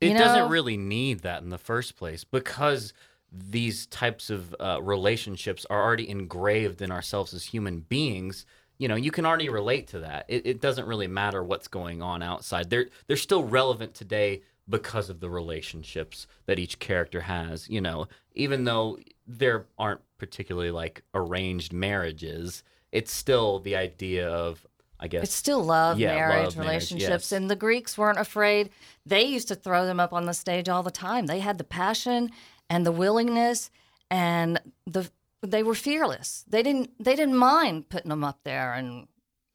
It 0.00 0.12
You 0.12 0.18
doesn't 0.18 0.50
really 0.50 0.76
need 0.76 1.20
that 1.20 1.42
in 1.42 1.50
the 1.50 1.58
first 1.58 1.96
place 1.96 2.24
because 2.24 2.92
these 3.30 3.86
types 3.86 4.30
of 4.30 4.54
uh, 4.60 4.80
relationships 4.82 5.66
are 5.68 5.82
already 5.82 6.08
engraved 6.08 6.80
in 6.82 6.90
ourselves 6.90 7.34
as 7.34 7.44
human 7.44 7.80
beings. 7.80 8.46
You 8.78 8.88
know, 8.88 8.96
you 8.96 9.10
can 9.10 9.26
already 9.26 9.48
relate 9.48 9.88
to 9.88 10.00
that. 10.00 10.26
It, 10.28 10.46
it 10.46 10.60
doesn't 10.60 10.86
really 10.86 11.06
matter 11.06 11.42
what's 11.42 11.68
going 11.68 12.02
on 12.02 12.22
outside. 12.22 12.70
They're 12.70 12.86
they're 13.06 13.16
still 13.16 13.44
relevant 13.44 13.94
today 13.94 14.42
because 14.68 15.10
of 15.10 15.20
the 15.20 15.30
relationships 15.30 16.26
that 16.46 16.58
each 16.58 16.78
character 16.78 17.22
has. 17.22 17.68
You 17.68 17.80
know, 17.80 18.08
even 18.34 18.64
though 18.64 18.98
there 19.26 19.66
aren't 19.78 20.00
particularly 20.18 20.70
like 20.70 21.02
arranged 21.14 21.72
marriages, 21.72 22.62
it's 22.92 23.12
still 23.12 23.58
the 23.60 23.76
idea 23.76 24.28
of 24.28 24.66
I 25.00 25.08
guess 25.08 25.24
It's 25.24 25.34
still 25.34 25.62
love, 25.62 25.98
Yeah, 25.98 26.14
marriage, 26.14 26.44
love, 26.44 26.56
marriage, 26.56 26.66
relationships. 26.68 27.30
yes. 27.30 27.32
And 27.32 27.50
the 27.50 27.56
Greeks 27.56 27.98
weren't 27.98 28.18
afraid. 28.18 28.70
They 29.04 29.24
used 29.24 29.48
to 29.48 29.54
throw 29.54 29.84
them 29.84 29.98
up 30.00 30.12
on 30.12 30.24
the 30.24 30.32
stage 30.34 30.68
all 30.68 30.82
the 30.82 30.90
time. 30.90 31.26
They 31.26 31.40
had 31.40 31.58
the 31.58 31.64
passion 31.64 32.30
and 32.70 32.86
the 32.86 32.92
willingness 32.92 33.70
and 34.10 34.60
the 34.86 35.10
they 35.42 35.62
were 35.62 35.74
fearless. 35.74 36.44
They 36.48 36.62
didn't 36.62 36.90
they 37.02 37.16
didn't 37.16 37.36
mind 37.36 37.88
putting 37.90 38.08
them 38.08 38.24
up 38.24 38.38
there 38.44 38.72
and 38.72 39.08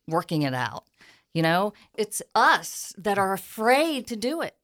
working 0.07 0.43
it 0.43 0.53
out. 0.53 0.83
You 1.33 1.41
know, 1.41 1.73
it's 1.95 2.21
us 2.35 2.93
that 2.97 3.17
are 3.17 3.33
afraid 3.33 4.05
to 4.07 4.15
do 4.15 4.41
it. 4.41 4.55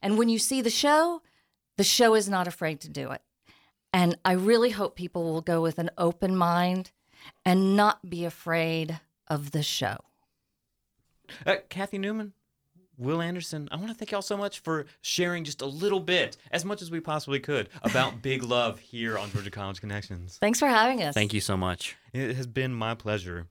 And 0.00 0.18
when 0.18 0.28
you 0.28 0.38
see 0.38 0.60
the 0.60 0.70
show, 0.70 1.22
the 1.76 1.84
show 1.84 2.14
is 2.14 2.28
not 2.28 2.46
afraid 2.46 2.80
to 2.82 2.88
do 2.88 3.10
it. 3.10 3.22
And 3.92 4.16
I 4.24 4.32
really 4.32 4.70
hope 4.70 4.96
people 4.96 5.24
will 5.24 5.42
go 5.42 5.60
with 5.60 5.78
an 5.78 5.90
open 5.98 6.36
mind 6.36 6.90
and 7.44 7.76
not 7.76 8.08
be 8.08 8.24
afraid 8.24 9.00
of 9.28 9.50
the 9.52 9.62
show. 9.62 9.98
Uh, 11.46 11.56
Kathy 11.68 11.98
Newman, 11.98 12.32
Will 12.98 13.20
Anderson, 13.20 13.68
I 13.70 13.76
want 13.76 13.88
to 13.88 13.94
thank 13.94 14.10
y'all 14.10 14.22
so 14.22 14.36
much 14.36 14.60
for 14.60 14.86
sharing 15.00 15.44
just 15.44 15.60
a 15.62 15.66
little 15.66 16.00
bit, 16.00 16.36
as 16.50 16.64
much 16.64 16.82
as 16.82 16.90
we 16.90 17.00
possibly 17.00 17.40
could, 17.40 17.68
about 17.82 18.22
Big 18.22 18.42
Love 18.42 18.78
here 18.78 19.18
on 19.18 19.30
Georgia 19.30 19.50
College 19.50 19.80
Connections. 19.80 20.38
Thanks 20.40 20.58
for 20.58 20.68
having 20.68 21.02
us. 21.02 21.14
thank 21.14 21.34
you 21.34 21.40
so 21.40 21.56
much. 21.56 21.96
It 22.12 22.36
has 22.36 22.46
been 22.46 22.72
my 22.74 22.94
pleasure. 22.94 23.46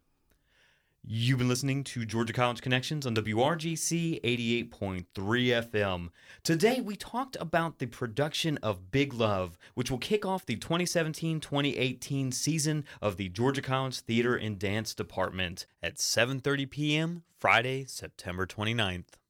You've 1.03 1.39
been 1.39 1.49
listening 1.49 1.83
to 1.85 2.05
Georgia 2.05 2.31
College 2.31 2.61
Connections 2.61 3.07
on 3.07 3.15
WRGC 3.15 4.21
88.3 4.21 5.05
FM. 5.15 6.09
Today, 6.43 6.79
we 6.79 6.95
talked 6.95 7.35
about 7.39 7.79
the 7.79 7.87
production 7.87 8.59
of 8.59 8.91
Big 8.91 9.11
Love, 9.11 9.57
which 9.73 9.89
will 9.89 9.97
kick 9.97 10.27
off 10.27 10.45
the 10.45 10.57
2017 10.57 11.39
2018 11.39 12.31
season 12.31 12.85
of 13.01 13.17
the 13.17 13.29
Georgia 13.29 13.63
College 13.63 14.01
Theater 14.01 14.35
and 14.35 14.59
Dance 14.59 14.93
Department 14.93 15.65
at 15.81 15.95
7.30 15.95 16.69
p.m. 16.69 17.23
Friday, 17.35 17.85
September 17.85 18.45
29th. 18.45 19.20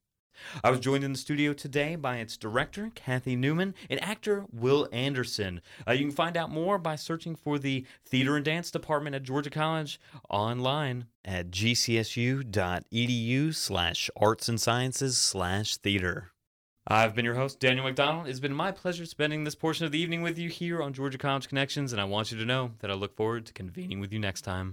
I 0.62 0.70
was 0.70 0.80
joined 0.80 1.04
in 1.04 1.12
the 1.12 1.18
studio 1.18 1.52
today 1.52 1.96
by 1.96 2.18
its 2.18 2.36
director, 2.36 2.90
Kathy 2.94 3.36
Newman, 3.36 3.74
and 3.88 4.02
actor, 4.02 4.44
Will 4.52 4.88
Anderson. 4.92 5.60
Uh, 5.86 5.92
you 5.92 6.06
can 6.06 6.14
find 6.14 6.36
out 6.36 6.50
more 6.50 6.78
by 6.78 6.96
searching 6.96 7.34
for 7.34 7.58
the 7.58 7.86
Theater 8.04 8.36
and 8.36 8.44
Dance 8.44 8.70
Department 8.70 9.16
at 9.16 9.22
Georgia 9.22 9.50
College 9.50 10.00
online 10.28 11.06
at 11.24 11.50
gcsu.edu 11.50 13.54
slash 13.54 14.10
arts 14.16 14.48
and 14.48 14.60
sciences 14.60 15.16
slash 15.16 15.76
theater. 15.76 16.32
I've 16.86 17.14
been 17.14 17.24
your 17.24 17.36
host, 17.36 17.60
Daniel 17.60 17.84
McDonald. 17.84 18.26
It's 18.26 18.40
been 18.40 18.54
my 18.54 18.72
pleasure 18.72 19.06
spending 19.06 19.44
this 19.44 19.54
portion 19.54 19.86
of 19.86 19.92
the 19.92 20.00
evening 20.00 20.22
with 20.22 20.36
you 20.36 20.48
here 20.48 20.82
on 20.82 20.92
Georgia 20.92 21.16
College 21.16 21.48
Connections, 21.48 21.92
and 21.92 22.00
I 22.00 22.04
want 22.04 22.32
you 22.32 22.38
to 22.38 22.44
know 22.44 22.72
that 22.80 22.90
I 22.90 22.94
look 22.94 23.16
forward 23.16 23.46
to 23.46 23.52
convening 23.52 24.00
with 24.00 24.12
you 24.12 24.18
next 24.18 24.42
time. 24.42 24.72